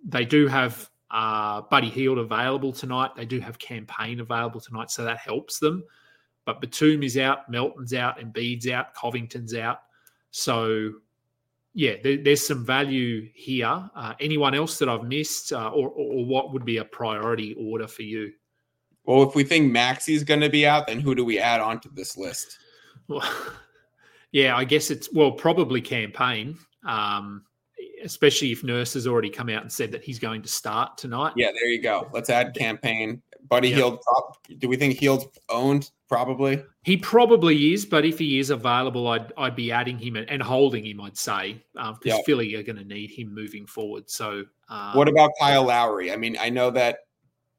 [0.08, 3.12] they do have uh, Buddy Hield available tonight.
[3.16, 5.84] They do have Cam Payne available tonight, so that helps them.
[6.46, 9.82] But Batum is out, Melton's out, and Embiid's out, Covington's out.
[10.32, 10.92] So,
[11.76, 13.90] yeah, there, there's some value here.
[13.96, 17.88] Uh, anyone else that I've missed, uh, or, or what would be a priority order
[17.88, 18.34] for you?
[19.06, 21.94] Well, if we think Maxey's going to be out, then who do we add onto
[21.94, 22.58] this list?
[23.08, 23.30] Well,
[24.32, 26.58] yeah, I guess it's well probably Cam Payne.
[26.86, 27.44] Um,
[28.04, 31.34] especially if Nurse has already come out and said that he's going to start tonight.
[31.36, 32.10] Yeah, there you go.
[32.14, 33.22] Let's add Cam Payne.
[33.50, 33.78] Buddy yep.
[33.78, 34.00] Hield.
[34.60, 36.64] Do we think Hield's owned probably.
[36.84, 40.44] He probably is, but if he is available, I'd I'd be adding him and, and
[40.44, 41.02] holding him.
[41.02, 42.18] I'd say because um, yeah.
[42.26, 44.10] Philly are going to need him moving forward.
[44.10, 46.12] So, um, what about Kyle Lowry?
[46.12, 47.00] I mean, I know that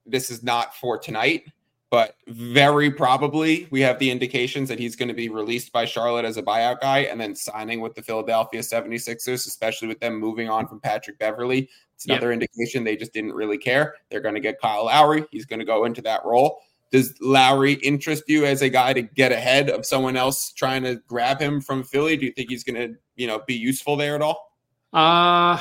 [0.06, 1.46] this is not for tonight,
[1.90, 6.24] but very probably we have the indications that he's going to be released by Charlotte
[6.24, 10.48] as a buyout guy and then signing with the Philadelphia 76ers, especially with them moving
[10.48, 11.68] on from Patrick Beverley.
[11.94, 12.40] It's another yep.
[12.40, 13.94] indication they just didn't really care.
[14.10, 15.24] They're going to get Kyle Lowry.
[15.30, 16.58] He's going to go into that role.
[16.90, 20.96] Does Lowry interest you as a guy to get ahead of someone else trying to
[21.06, 22.16] grab him from Philly?
[22.16, 24.52] Do you think he's going to, you know, be useful there at all?
[24.92, 25.60] Uh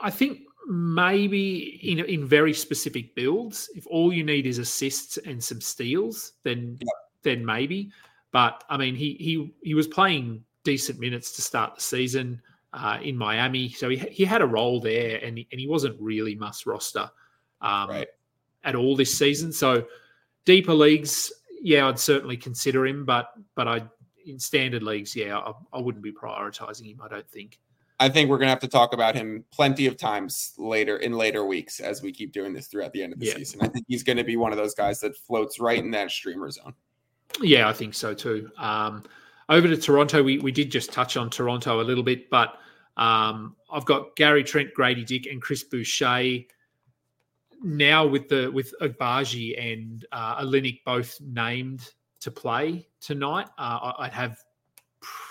[0.00, 5.42] I think maybe in in very specific builds, if all you need is assists and
[5.42, 6.88] some steals, then yep.
[7.22, 7.90] then maybe.
[8.32, 12.42] But I mean, he he he was playing decent minutes to start the season
[12.74, 15.96] uh, in Miami, so he he had a role there, and he, and he wasn't
[15.98, 17.10] really must roster
[17.62, 18.08] um, right.
[18.64, 19.50] at all this season.
[19.50, 19.86] So
[20.44, 23.82] deeper leagues, yeah, I'd certainly consider him, but but I
[24.26, 27.00] in standard leagues, yeah, I, I wouldn't be prioritizing him.
[27.02, 27.58] I don't think.
[28.00, 31.44] I think we're gonna have to talk about him plenty of times later in later
[31.44, 33.34] weeks as we keep doing this throughout the end of the yeah.
[33.34, 33.60] season.
[33.60, 36.50] I think he's gonna be one of those guys that floats right in that streamer
[36.50, 36.74] zone.
[37.40, 38.50] Yeah, I think so too.
[38.56, 39.02] Um,
[39.48, 42.58] over to Toronto, we, we did just touch on Toronto a little bit, but
[42.96, 46.40] um, I've got Gary Trent, Grady Dick, and Chris Boucher.
[47.62, 50.44] Now with the with Agbaji and uh,
[50.84, 51.88] both named
[52.20, 54.38] to play tonight, uh, I'd have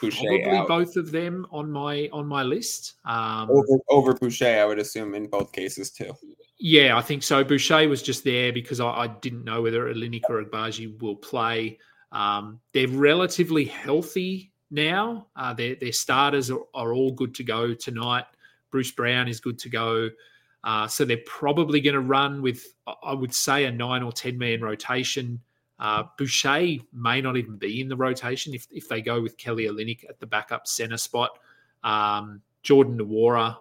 [0.01, 0.67] Boucher probably out.
[0.67, 2.95] both of them on my on my list.
[3.05, 6.13] Um, over, over Boucher, I would assume in both cases too.
[6.59, 7.43] Yeah, I think so.
[7.43, 11.77] Boucher was just there because I, I didn't know whether Olynyk or Agbaji will play.
[12.11, 15.27] Um, they're relatively healthy now.
[15.35, 18.25] Uh, their their starters are, are, all good to go tonight.
[18.71, 20.09] Bruce Brown is good to go.
[20.63, 22.65] Uh, so they're probably going to run with,
[23.03, 25.41] I would say, a nine or ten man rotation.
[25.79, 29.65] Uh, Boucher may not even be in the rotation if, if they go with Kelly
[29.65, 31.37] Olynyk at the backup center spot.
[31.83, 33.57] Um, Jordan Nwora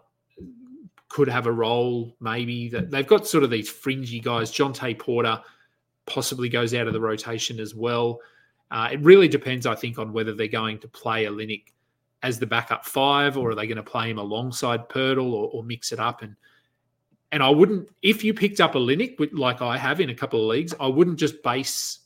[1.09, 2.69] could have a role, maybe.
[2.69, 4.51] That they've got sort of these fringy guys.
[4.51, 5.41] Jontay Porter
[6.07, 8.21] possibly goes out of the rotation as well.
[8.71, 11.73] Uh, it really depends, I think, on whether they're going to play Olynyk
[12.23, 15.63] as the backup five or are they going to play him alongside Poeltl or, or
[15.63, 16.35] mix it up and
[17.33, 20.41] and I wouldn't if you picked up a Olynyk like I have in a couple
[20.41, 22.01] of leagues, I wouldn't just base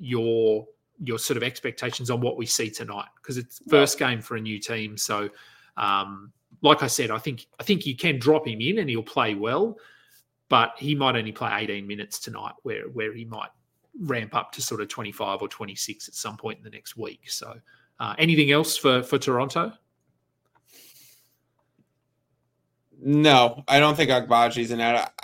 [0.00, 0.66] your
[1.02, 4.40] your sort of expectations on what we see tonight because it's first game for a
[4.40, 4.96] new team.
[4.96, 5.30] So,
[5.76, 6.32] um,
[6.62, 9.34] like I said, I think I think you can drop him in and he'll play
[9.34, 9.78] well,
[10.48, 13.50] but he might only play 18 minutes tonight, where where he might
[13.98, 17.28] ramp up to sort of 25 or 26 at some point in the next week.
[17.28, 17.54] So,
[17.98, 19.72] uh, anything else for for Toronto?
[23.02, 25.14] No, I don't think Agbaji's in that.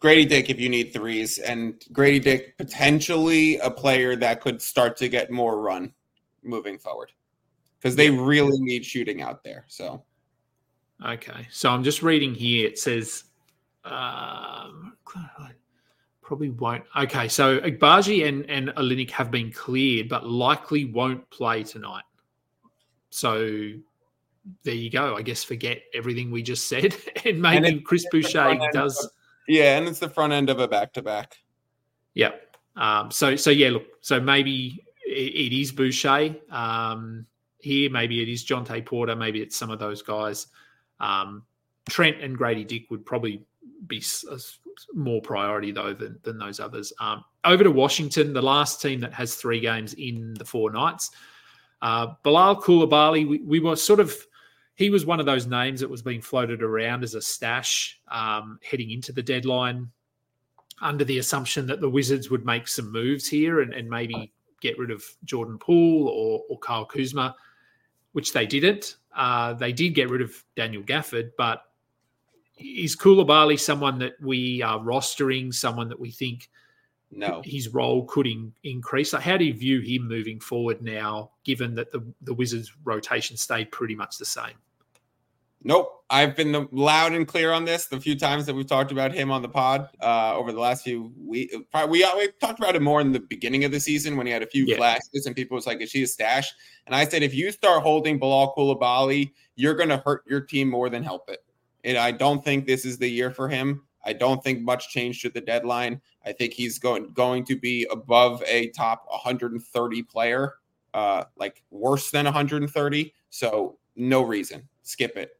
[0.00, 4.96] Grady Dick if you need threes, and Grady Dick potentially a player that could start
[4.98, 5.92] to get more run
[6.42, 7.12] moving forward
[7.78, 9.64] because they really need shooting out there.
[9.68, 10.04] So,
[11.06, 12.66] okay, so I'm just reading here.
[12.66, 13.24] It says,
[13.84, 14.96] um,
[16.22, 16.84] probably won't.
[16.96, 22.04] Okay, so Agbaji and and Olynyk have been cleared, but likely won't play tonight.
[23.10, 23.72] So
[24.62, 25.16] there you go.
[25.16, 29.10] I guess forget everything we just said, and maybe and Chris Boucher does.
[29.48, 31.36] Yeah, and it's the front end of a back to back.
[32.14, 32.56] Yep.
[32.76, 37.26] Um, so so yeah, look, so maybe it, it is Boucher um,
[37.58, 40.46] here, maybe it is Jontay Porter, maybe it's some of those guys.
[41.00, 41.42] Um,
[41.88, 43.44] Trent and Grady Dick would probably
[43.86, 44.02] be
[44.94, 46.92] more priority though than, than those others.
[47.00, 51.10] Um, over to Washington, the last team that has three games in the four nights.
[51.80, 54.14] Uh, Bilal Coulibaly, we, we were sort of
[54.78, 58.60] he was one of those names that was being floated around as a stash um,
[58.62, 59.90] heading into the deadline
[60.80, 64.78] under the assumption that the Wizards would make some moves here and, and maybe get
[64.78, 67.34] rid of Jordan Poole or, or Kyle Kuzma,
[68.12, 68.98] which they didn't.
[69.16, 71.64] Uh, they did get rid of Daniel Gafford, but
[72.56, 76.48] is Coulibaly someone that we are rostering, someone that we think
[77.10, 79.10] no his role could in, increase?
[79.10, 83.72] How do you view him moving forward now, given that the, the Wizards' rotation stayed
[83.72, 84.54] pretty much the same?
[85.62, 85.94] Nope.
[86.10, 89.30] I've been loud and clear on this the few times that we've talked about him
[89.30, 91.54] on the pod uh, over the last few weeks.
[91.54, 94.42] We, we talked about it more in the beginning of the season when he had
[94.42, 94.76] a few yeah.
[94.76, 96.50] flashes and people was like, is she a stash?
[96.86, 100.70] And I said, if you start holding Bilal Coulibaly, you're going to hurt your team
[100.70, 101.44] more than help it.
[101.84, 103.82] And I don't think this is the year for him.
[104.04, 106.00] I don't think much changed to the deadline.
[106.24, 110.54] I think he's going going to be above a top 130 player,
[110.94, 113.14] uh, like worse than 130.
[113.28, 114.66] So no reason.
[114.82, 115.37] Skip it.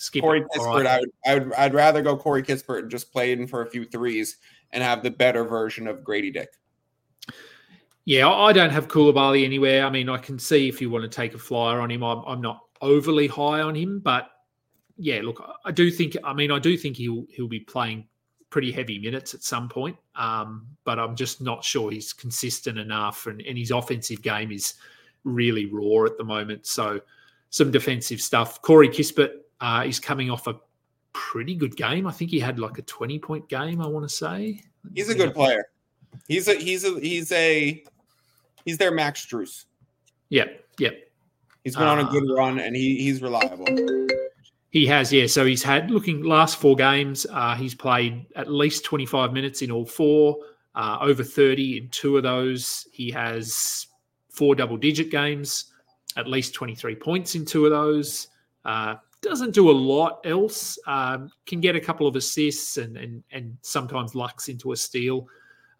[0.00, 0.86] Skip Corey Kispert.
[0.86, 3.70] I would, I would, I'd rather go Corey Kispert and just play in for a
[3.70, 4.38] few threes
[4.72, 6.48] and have the better version of Grady Dick.
[8.06, 9.84] Yeah, I don't have Coulibaly anywhere.
[9.84, 12.02] I mean, I can see if you want to take a flyer on him.
[12.02, 14.30] I'm, I'm not overly high on him, but
[14.96, 16.16] yeah, look, I do think.
[16.24, 18.08] I mean, I do think he'll he'll be playing
[18.48, 19.98] pretty heavy minutes at some point.
[20.14, 24.74] Um, but I'm just not sure he's consistent enough, and, and his offensive game is
[25.24, 26.66] really raw at the moment.
[26.66, 27.02] So
[27.50, 28.62] some defensive stuff.
[28.62, 30.54] Corey Kispert uh, is coming off a
[31.12, 32.06] pretty good game.
[32.06, 33.80] I think he had like a 20 point game.
[33.80, 34.62] I want to say
[34.94, 35.64] he's a good player.
[36.28, 37.82] He's a he's a he's a
[38.64, 39.66] he's their Max Strus.
[40.30, 40.94] Yep, yep.
[41.64, 43.66] He's been uh, on a good uh, run and he he's reliable.
[44.70, 45.26] He has, yeah.
[45.26, 47.26] So he's had looking last four games.
[47.28, 50.38] Uh, he's played at least 25 minutes in all four,
[50.76, 52.86] uh, over 30 in two of those.
[52.92, 53.88] He has
[54.28, 55.72] four double digit games,
[56.16, 58.28] at least 23 points in two of those.
[58.64, 60.78] Uh, doesn't do a lot else.
[60.86, 65.26] Um, can get a couple of assists and and and sometimes lucks into a steal.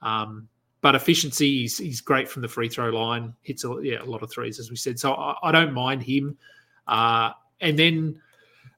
[0.02, 0.48] Um,
[0.82, 3.34] but efficiency, he's, he's great from the free throw line.
[3.42, 4.98] Hits a, yeah, a lot of threes, as we said.
[4.98, 6.38] So I, I don't mind him.
[6.88, 8.20] Uh, and then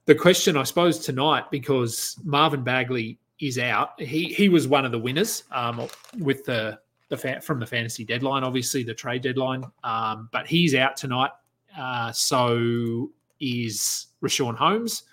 [0.05, 3.99] the question, I suppose, tonight because Marvin Bagley is out.
[4.01, 5.87] He he was one of the winners um,
[6.19, 9.63] with the the fa- from the fantasy deadline, obviously the trade deadline.
[9.83, 11.31] Um, but he's out tonight.
[11.77, 13.11] Uh, so
[13.43, 15.03] is Richaun Holmes.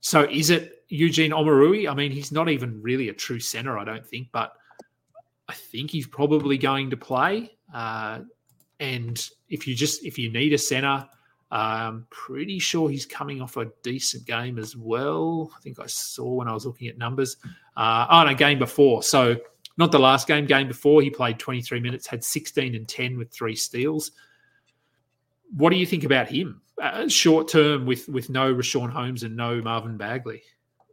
[0.00, 1.90] So is it Eugene Omoruyi?
[1.90, 4.54] I mean, he's not even really a true center, I don't think, but
[5.48, 7.56] I think he's probably going to play.
[7.72, 8.20] Uh,
[8.80, 11.06] and if you just if you need a center,
[11.50, 15.52] I'm pretty sure he's coming off a decent game as well.
[15.56, 17.36] I think I saw when I was looking at numbers.
[17.76, 19.02] Uh, oh, no, game before.
[19.02, 19.36] So
[19.76, 23.30] not the last game, game before, he played 23 minutes, had 16 and 10 with
[23.30, 24.12] three steals.
[25.56, 26.62] What do you think about him?
[26.80, 30.42] Uh, short term with with no Richaun Holmes and no Marvin Bagley.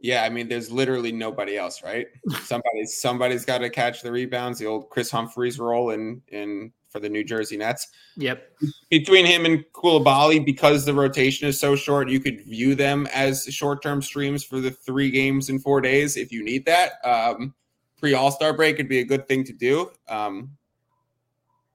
[0.02, 2.06] Yeah, I mean, there's literally nobody else, right?
[2.42, 4.58] Somebody, somebody's got to catch the rebounds.
[4.58, 7.88] The old Kris Humphries role in in for the New Jersey Nets.
[8.16, 8.50] Yep.
[8.90, 13.44] Between him and Coulibaly, because the rotation is so short, you could view them as
[13.44, 16.94] short-term streams for the three games in four days if you need that.
[17.04, 17.54] Um,
[17.98, 19.90] Pre All Star break would be a good thing to do.
[20.08, 20.56] Um,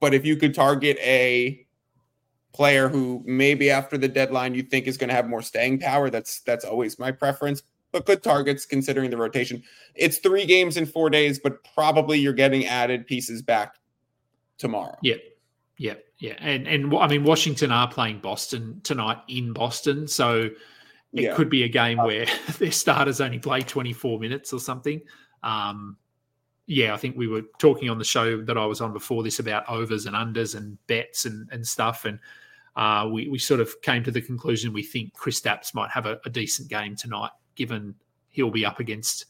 [0.02, 1.64] but if you could target a
[2.56, 6.10] player who maybe after the deadline you think is going to have more staying power,
[6.10, 7.63] that's that's always my preference.
[7.91, 9.62] But good targets considering the rotation.
[9.94, 13.76] It's three games in four days, but probably you're getting added pieces back
[14.58, 14.98] tomorrow.
[15.02, 15.15] Yeah.
[15.78, 20.54] Yeah, yeah, and and I mean Washington are playing Boston tonight in Boston, so it
[21.12, 21.36] yeah.
[21.36, 22.26] could be a game where
[22.60, 25.02] their starters only play 24 minutes or something.
[25.44, 25.98] Um,
[26.65, 29.39] yeah, I think we were talking on the show that I was on before this
[29.39, 32.20] about overs and unders and bets and and stuff, and
[32.76, 36.20] uh, we we sort of came to the conclusion we think Kristaps might have a,
[36.26, 37.96] a decent game tonight, given
[38.30, 39.26] he'll be up against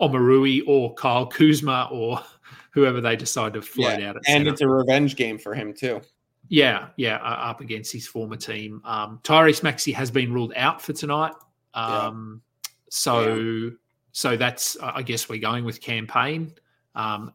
[0.00, 2.20] Omoruyi or Kyle Kuzma or
[2.72, 4.16] whoever they decide to float yeah, out.
[4.16, 4.50] and center.
[4.50, 6.00] it's a revenge game for him too.
[6.48, 8.82] Yeah, yeah, uh, up against his former team.
[8.84, 11.32] Um, Tyrese Maxey has been ruled out for tonight.
[11.74, 12.68] Um, yeah.
[12.90, 13.70] So, yeah.
[14.12, 16.52] so that's I guess we're going with Cam Payne
[16.94, 17.32] um,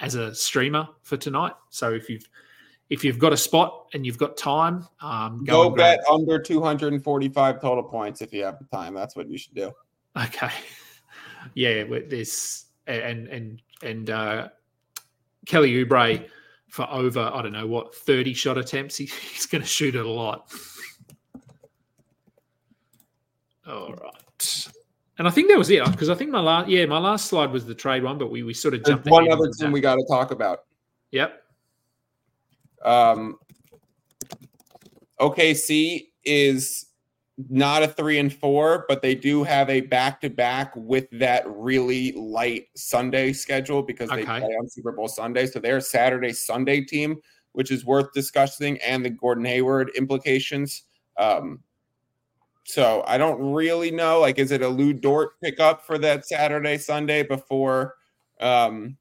[0.00, 1.52] as a streamer for tonight.
[1.70, 2.28] So if you've
[2.88, 7.60] if you've got a spot and you've got time, um, go, go bet under 245
[7.60, 8.94] total points if you have the time.
[8.94, 9.72] That's what you should do.
[10.16, 10.50] Okay.
[11.54, 14.48] Yeah, there's and and and uh,
[15.46, 16.28] Kelly Oubre
[16.68, 18.96] for over, I don't know what, 30 shot attempts.
[18.96, 20.52] He, he's going to shoot it a lot.
[23.66, 24.68] All right.
[25.18, 27.50] And I think that was it because I think my last, yeah, my last slide
[27.50, 29.04] was the trade one, but we, we sort of jumped.
[29.04, 30.64] There's one other thing we got to talk about.
[31.12, 31.42] Yep.
[32.86, 33.36] Um,
[35.20, 36.86] OKC is
[37.50, 41.44] not a three and four, but they do have a back to back with that
[41.46, 44.40] really light Sunday schedule because they okay.
[44.40, 45.46] play on Super Bowl Sunday.
[45.46, 47.16] So they're a Saturday Sunday team,
[47.52, 50.84] which is worth discussing, and the Gordon Hayward implications.
[51.18, 51.60] Um,
[52.64, 54.20] so I don't really know.
[54.20, 57.94] Like, is it a Lu Dort pickup for that Saturday Sunday before?
[58.40, 58.96] Um,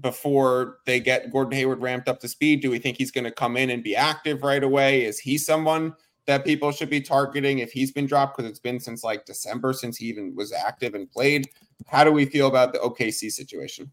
[0.00, 2.62] before they get Gordon Hayward ramped up to speed?
[2.62, 5.04] Do we think he's going to come in and be active right away?
[5.04, 5.94] Is he someone
[6.26, 9.72] that people should be targeting if he's been dropped because it's been since like December
[9.72, 11.48] since he even was active and played.
[11.86, 13.90] How do we feel about the OKC situation?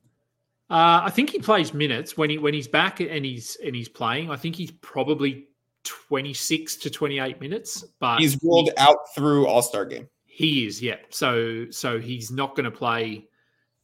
[0.70, 3.90] Uh, I think he plays minutes when he when he's back and he's and he's
[3.90, 4.32] playing.
[4.32, 5.48] I think he's probably
[5.84, 10.08] twenty six to twenty eight minutes, but he's ruled he, out through All Star game.
[10.24, 10.96] He is, yeah.
[11.10, 13.28] So so he's not going to play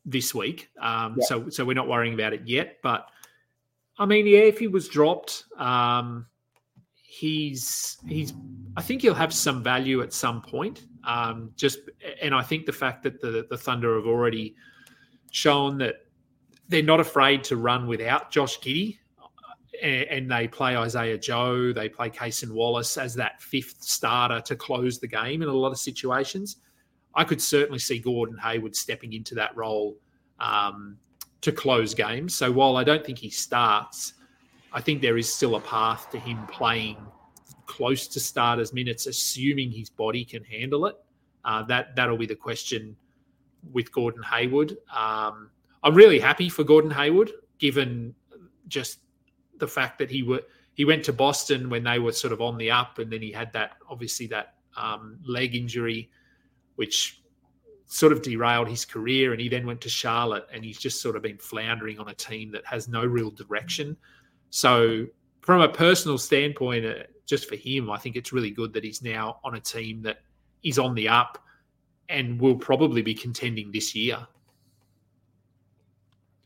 [0.08, 0.70] this week.
[0.82, 1.26] Um, yeah.
[1.28, 2.78] So so we're not worrying about it yet.
[2.82, 3.08] But
[4.00, 6.26] I mean, yeah, if he was dropped, um,
[6.94, 8.34] he's he's
[8.76, 10.86] I think he'll have some value at some point.
[11.04, 11.80] Um, just
[12.22, 14.56] and I think the fact that the the Thunder have already
[15.32, 15.96] shown that
[16.70, 18.98] they're not afraid to run without Josh Giddey,
[19.82, 24.56] and, and they play Isaiah Joe, they play Cason Wallace as that fifth starter to
[24.56, 26.58] close the game in a lot of situations.
[27.18, 29.98] I could certainly see Gordon Hayward stepping into that role
[30.40, 30.98] um,
[31.42, 32.36] to close games.
[32.36, 34.14] So while I don't think he starts,
[34.72, 36.98] I think there is still a path to him playing
[37.66, 40.96] close to starters minutes, assuming his body can handle it.
[41.44, 42.96] Uh, that that'll be the question
[43.74, 44.78] with Gordon Hayward.
[44.96, 45.50] Um,
[45.84, 48.14] I'm really happy for Gordon Hayward, given
[48.68, 49.00] just
[49.58, 50.44] the fact that he were
[50.76, 53.32] he went to Boston when they were sort of on the up, and then he
[53.32, 56.12] had that obviously that um, leg injury,
[56.78, 57.22] which
[57.86, 59.32] sort of derailed his career.
[59.32, 62.14] And he then went to Charlotte, and he's just sort of been floundering on a
[62.14, 63.98] team that has no real direction.
[64.50, 65.06] So,
[65.42, 69.02] from a personal standpoint, uh, just for him, I think it's really good that he's
[69.02, 70.20] now on a team that
[70.64, 71.38] is on the up
[72.10, 74.26] and will probably be contending this year.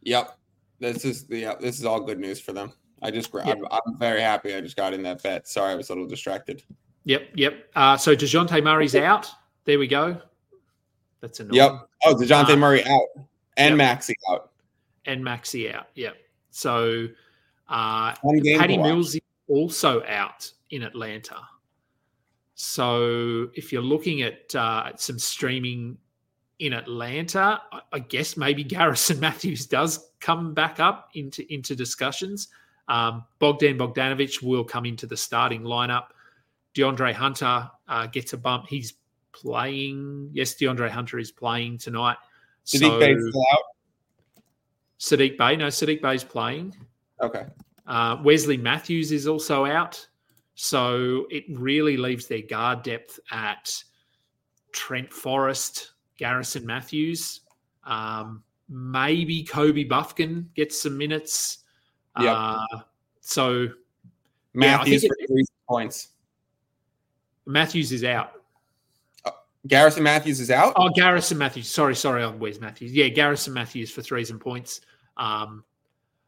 [0.01, 0.38] Yep,
[0.79, 2.73] this is yeah, this is all good news for them.
[3.03, 3.45] I just yep.
[3.47, 5.47] I'm, I'm, very happy I just got in that bet.
[5.47, 6.63] Sorry, I was a little distracted.
[7.05, 7.69] Yep, yep.
[7.75, 9.27] Uh, so Dejounte Murray's out.
[9.66, 10.22] There we go.
[11.22, 11.55] That's annoying.
[11.55, 11.88] Yep.
[12.05, 13.07] Oh, Dejounte uh, Murray out
[13.57, 13.78] and yep.
[13.78, 14.51] Maxey out.
[15.05, 15.88] And Maxey out.
[15.95, 16.16] Yep.
[16.49, 17.07] So
[17.70, 18.14] uh,
[18.57, 21.38] Patty Mills is also out in Atlanta.
[22.55, 25.97] So if you're looking at uh, some streaming
[26.59, 32.49] in Atlanta, I guess maybe Garrison Matthews does come back up into into discussions.
[32.88, 36.07] Um, Bogdan Bogdanovic will come into the starting lineup.
[36.76, 38.68] DeAndre Hunter uh, gets a bump.
[38.68, 38.93] He's
[39.34, 40.29] playing.
[40.34, 42.17] Yes, DeAndre Hunter is playing tonight.
[42.65, 43.63] Saddiq so, Bey's still out.
[44.99, 46.75] Saddiq Bey, no, Saddiq Bey's playing.
[47.21, 47.45] Okay.
[47.88, 50.05] Uh, Wesley Matthews is also out.
[50.55, 53.84] So it really leaves their guard depth at
[54.71, 57.41] Trent Forrest, Garrison Matthews.
[57.84, 61.59] Um, maybe Kobe Bufkin gets some minutes.
[62.19, 62.34] Yeah.
[62.34, 62.82] Uh,
[63.21, 63.67] so
[64.53, 66.09] Matthews yeah, for three points.
[67.45, 68.40] Matthews is out.
[69.68, 70.74] Garrison Matthews is out.
[70.76, 71.70] Oh, Garrison Matthews.
[71.70, 72.93] Sorry, sorry, I'm Wes Matthews.
[72.93, 74.82] Yeah, Garrison Matthews for threes and points.
[75.18, 75.64] Um,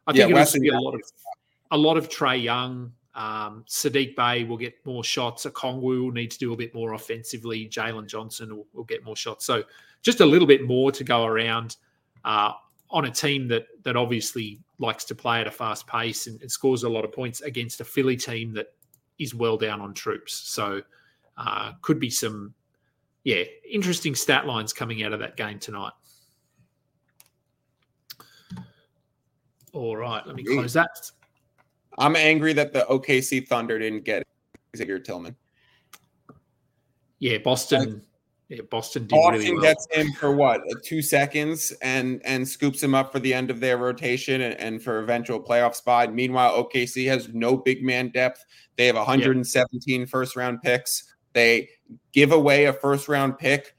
[0.06, 1.02] I think yeah, it'll be a lot of
[1.72, 2.92] a lot of Trae Young.
[3.16, 5.46] Um, Saddiq Bey will get more shots.
[5.46, 7.68] Okongwu will need to do a bit more offensively.
[7.68, 9.46] Jalen Johnson will, will, get more shots.
[9.46, 9.64] So
[10.02, 11.78] just a little bit more to go around
[12.26, 12.54] uh,
[12.90, 16.52] on a team that that obviously likes to play at a fast pace and, and,
[16.52, 18.74] scores a lot of points against a Philly team that
[19.20, 20.34] is well down on troops.
[20.34, 20.82] So
[21.38, 22.54] uh, could be some
[23.24, 25.94] yeah interesting stat lines coming out of that game tonight.
[29.74, 31.12] All right, let me close that.
[31.98, 34.24] I'm angry that the OKC Thunder didn't get
[34.76, 35.36] Xavier Tillman.
[37.20, 38.04] Yeah, Boston.
[38.50, 39.62] Yeah, Boston did Boston really well.
[39.62, 43.60] gets him for what two seconds and and scoops him up for the end of
[43.60, 46.14] their rotation and, and for eventual playoff spot.
[46.14, 48.46] Meanwhile, OKC has no big man depth.
[48.76, 50.06] They have 117 yeah.
[50.06, 51.13] first round picks.
[51.34, 51.70] They
[52.12, 53.76] give away a first round pick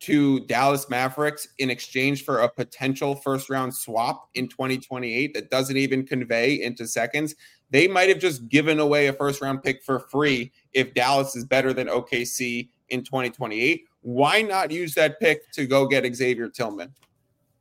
[0.00, 5.76] to Dallas Mavericks in exchange for a potential first round swap in 2028 that doesn't
[5.76, 7.34] even convey into seconds.
[7.70, 11.44] They might have just given away a first round pick for free if Dallas is
[11.44, 13.84] better than OKC in 2028.
[14.02, 16.94] Why not use that pick to go get Xavier Tillman?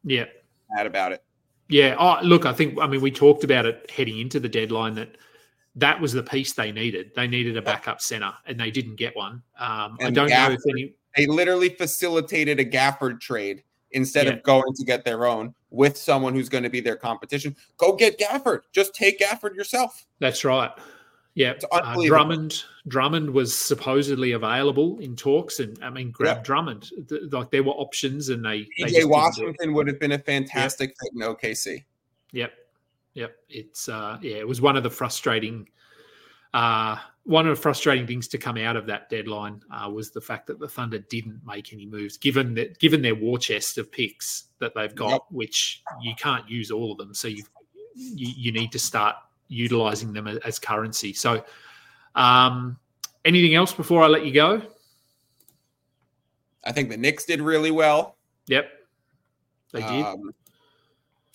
[0.04, 0.26] Yeah.
[0.72, 1.24] Mad about it.
[1.68, 1.96] Yeah.
[2.00, 5.18] Oh, look, I think, I mean, we talked about it heading into the deadline that
[5.80, 7.12] that was the piece they needed.
[7.16, 9.42] They needed a backup center and they didn't get one.
[9.60, 14.34] Um, I don't know if any they literally facilitated a Gafford trade instead yeah.
[14.34, 17.56] of going to get their own with someone who's going to be their competition.
[17.78, 18.62] Go get Gafford.
[18.72, 20.06] Just take Gafford yourself.
[20.20, 20.72] That's right.
[21.36, 22.64] Yeah, uh, Drummond.
[22.88, 26.44] Drummond was supposedly available in talks, and I mean, grab yeah.
[26.44, 26.90] Drummond.
[27.32, 28.68] Like there were options, and they.
[28.80, 30.96] PJ Washington would have been a fantastic yep.
[31.02, 31.84] fit in OKC.
[32.34, 32.52] Yep,
[33.20, 33.36] yep.
[33.50, 35.68] It's uh, yeah, it was one of the frustrating
[36.54, 40.22] uh, one of the frustrating things to come out of that deadline uh, was the
[40.22, 43.92] fact that the Thunder didn't make any moves, given that given their war chest of
[43.92, 47.44] picks that they've got, which you can't use all of them, so you
[47.96, 49.16] you need to start
[49.48, 51.14] utilizing them as currency.
[51.14, 51.44] So,
[52.16, 52.80] um,
[53.26, 54.62] anything else before I let you go?
[56.64, 58.18] I think the Knicks did really well.
[58.48, 58.72] Yep,
[59.72, 60.06] they did.
[60.06, 60.32] Um,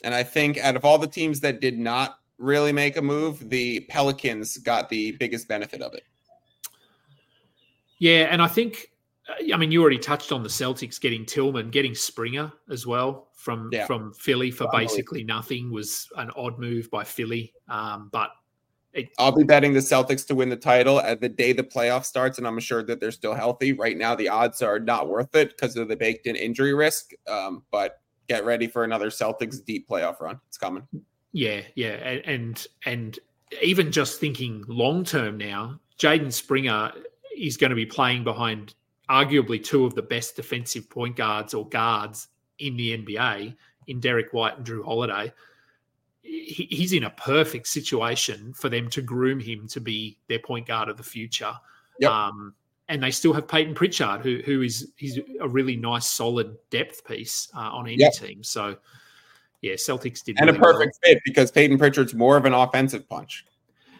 [0.05, 3.49] and I think out of all the teams that did not really make a move,
[3.49, 6.05] the Pelicans got the biggest benefit of it.
[7.99, 8.91] Yeah, and I think
[9.53, 13.71] I mean you already touched on the Celtics getting Tillman, getting Springer as well from
[13.73, 13.87] yeah.
[13.87, 17.53] from Philly for basically nothing was an odd move by Philly.
[17.69, 18.31] Um, but
[18.93, 22.05] it, I'll be betting the Celtics to win the title at the day the playoff
[22.05, 23.73] starts, and I'm assured that they're still healthy.
[23.73, 27.11] Right now, the odds are not worth it because of the baked-in injury risk.
[27.27, 30.41] Um, but get ready for another Celtics deep playoff run.
[30.49, 30.87] It's coming.
[31.33, 33.18] Yeah, yeah, and and, and
[33.62, 36.93] even just thinking long term now, Jaden Springer
[37.37, 38.75] is going to be playing behind
[39.11, 43.55] arguably two of the best defensive point guards or guards in the NBA
[43.87, 45.33] in Derrick White and Jrue Holiday.
[46.22, 50.66] He, he's in a perfect situation for them to groom him to be their point
[50.66, 51.53] guard of the future.
[52.01, 52.11] Yep.
[52.11, 52.55] Um,
[52.89, 57.05] and they still have Payton Pritchard, who who is he's a really nice, solid depth
[57.07, 58.12] piece uh, on any Yep.
[58.14, 58.43] team.
[58.45, 58.76] So,
[59.62, 60.72] yeah, Celtics did And a really well.
[60.74, 63.47] perfect fit because Payton Pritchard's more of an offensive punch.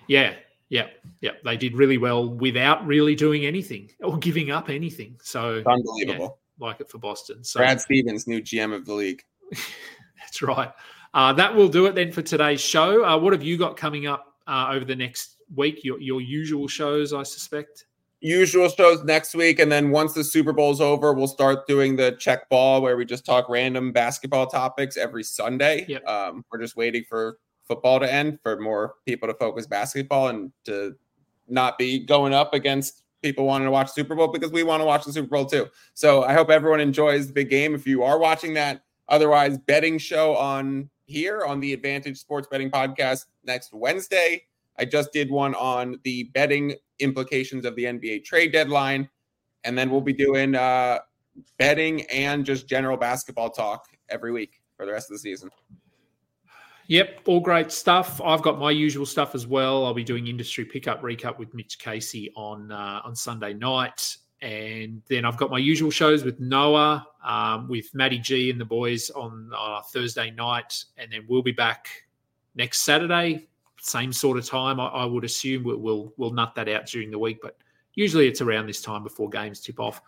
[0.07, 0.35] Yeah,
[0.68, 0.89] yeah,
[1.22, 1.30] yeah.
[1.45, 5.16] They did really well without really doing anything or giving up anything.
[5.22, 6.39] So, It's unbelievable.
[6.59, 7.43] like it for Boston.
[7.43, 9.22] So Brad Stevens, new GM of the league.
[10.20, 10.70] that's right.
[11.14, 13.05] Uh, that will do it then for today's show.
[13.05, 15.85] Uh, what have you got coming up uh, over the next week?
[15.85, 17.87] Your your usual shows, I suspect.
[18.25, 22.12] Usual shows next week, and then once the Super Bowl's over, we'll start doing the
[22.12, 25.85] check ball where we just talk random basketball topics every Sunday.
[25.87, 26.07] Yep.
[26.07, 27.37] Um, we're just waiting for
[27.68, 30.95] football to end for more people to focus basketball and to
[31.49, 34.87] not be going up against people wanting to watch Super Bowl because we want to
[34.87, 35.68] watch the Super Bowl too.
[35.93, 37.75] So I hope everyone enjoys the big game.
[37.75, 42.70] If you are watching that, otherwise betting show on here on the Advantage Sports Betting
[42.70, 44.45] Podcast next Wednesday.
[44.79, 49.09] I just did one on the betting implications of the NBA trade deadline,
[49.64, 50.99] and then we'll be doing uh,
[51.59, 55.51] betting and just general basketball talk every week for the rest of the season.
[56.87, 58.20] Yep, all great stuff.
[58.22, 59.87] I've got my usual stuff as well.
[59.87, 65.01] I'll be doing industry pickup recap with Mitch Casey on uh, on Sunday night, and
[65.09, 69.09] then I've got my usual shows with Noah, um, with Matty G and the boys
[69.11, 71.89] on uh, Thursday night, and then we'll be back
[72.55, 73.49] next Saturday,
[73.85, 74.80] same sort of time.
[74.80, 77.57] I, I would assume we'll, we'll we'll nut that out during the week, but
[77.95, 80.01] usually it's around this time before games tip off.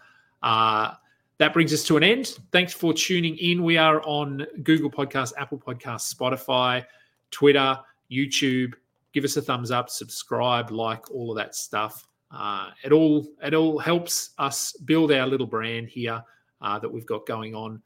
[0.43, 0.93] Uh,
[1.39, 2.39] that brings us to an end.
[2.51, 3.63] Thanks for tuning in.
[3.63, 6.85] We are on Google Podcasts, Apple Podcasts, Spotify,
[7.31, 7.79] Twitter,
[8.11, 8.73] YouTube.
[9.13, 12.07] Give us a thumbs up, subscribe, like all of that stuff.
[12.31, 16.23] Uh, it all it all helps us build our little brand here
[16.61, 17.83] uh, that we've got going on.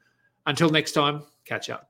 [0.47, 1.90] Until next time, catch up.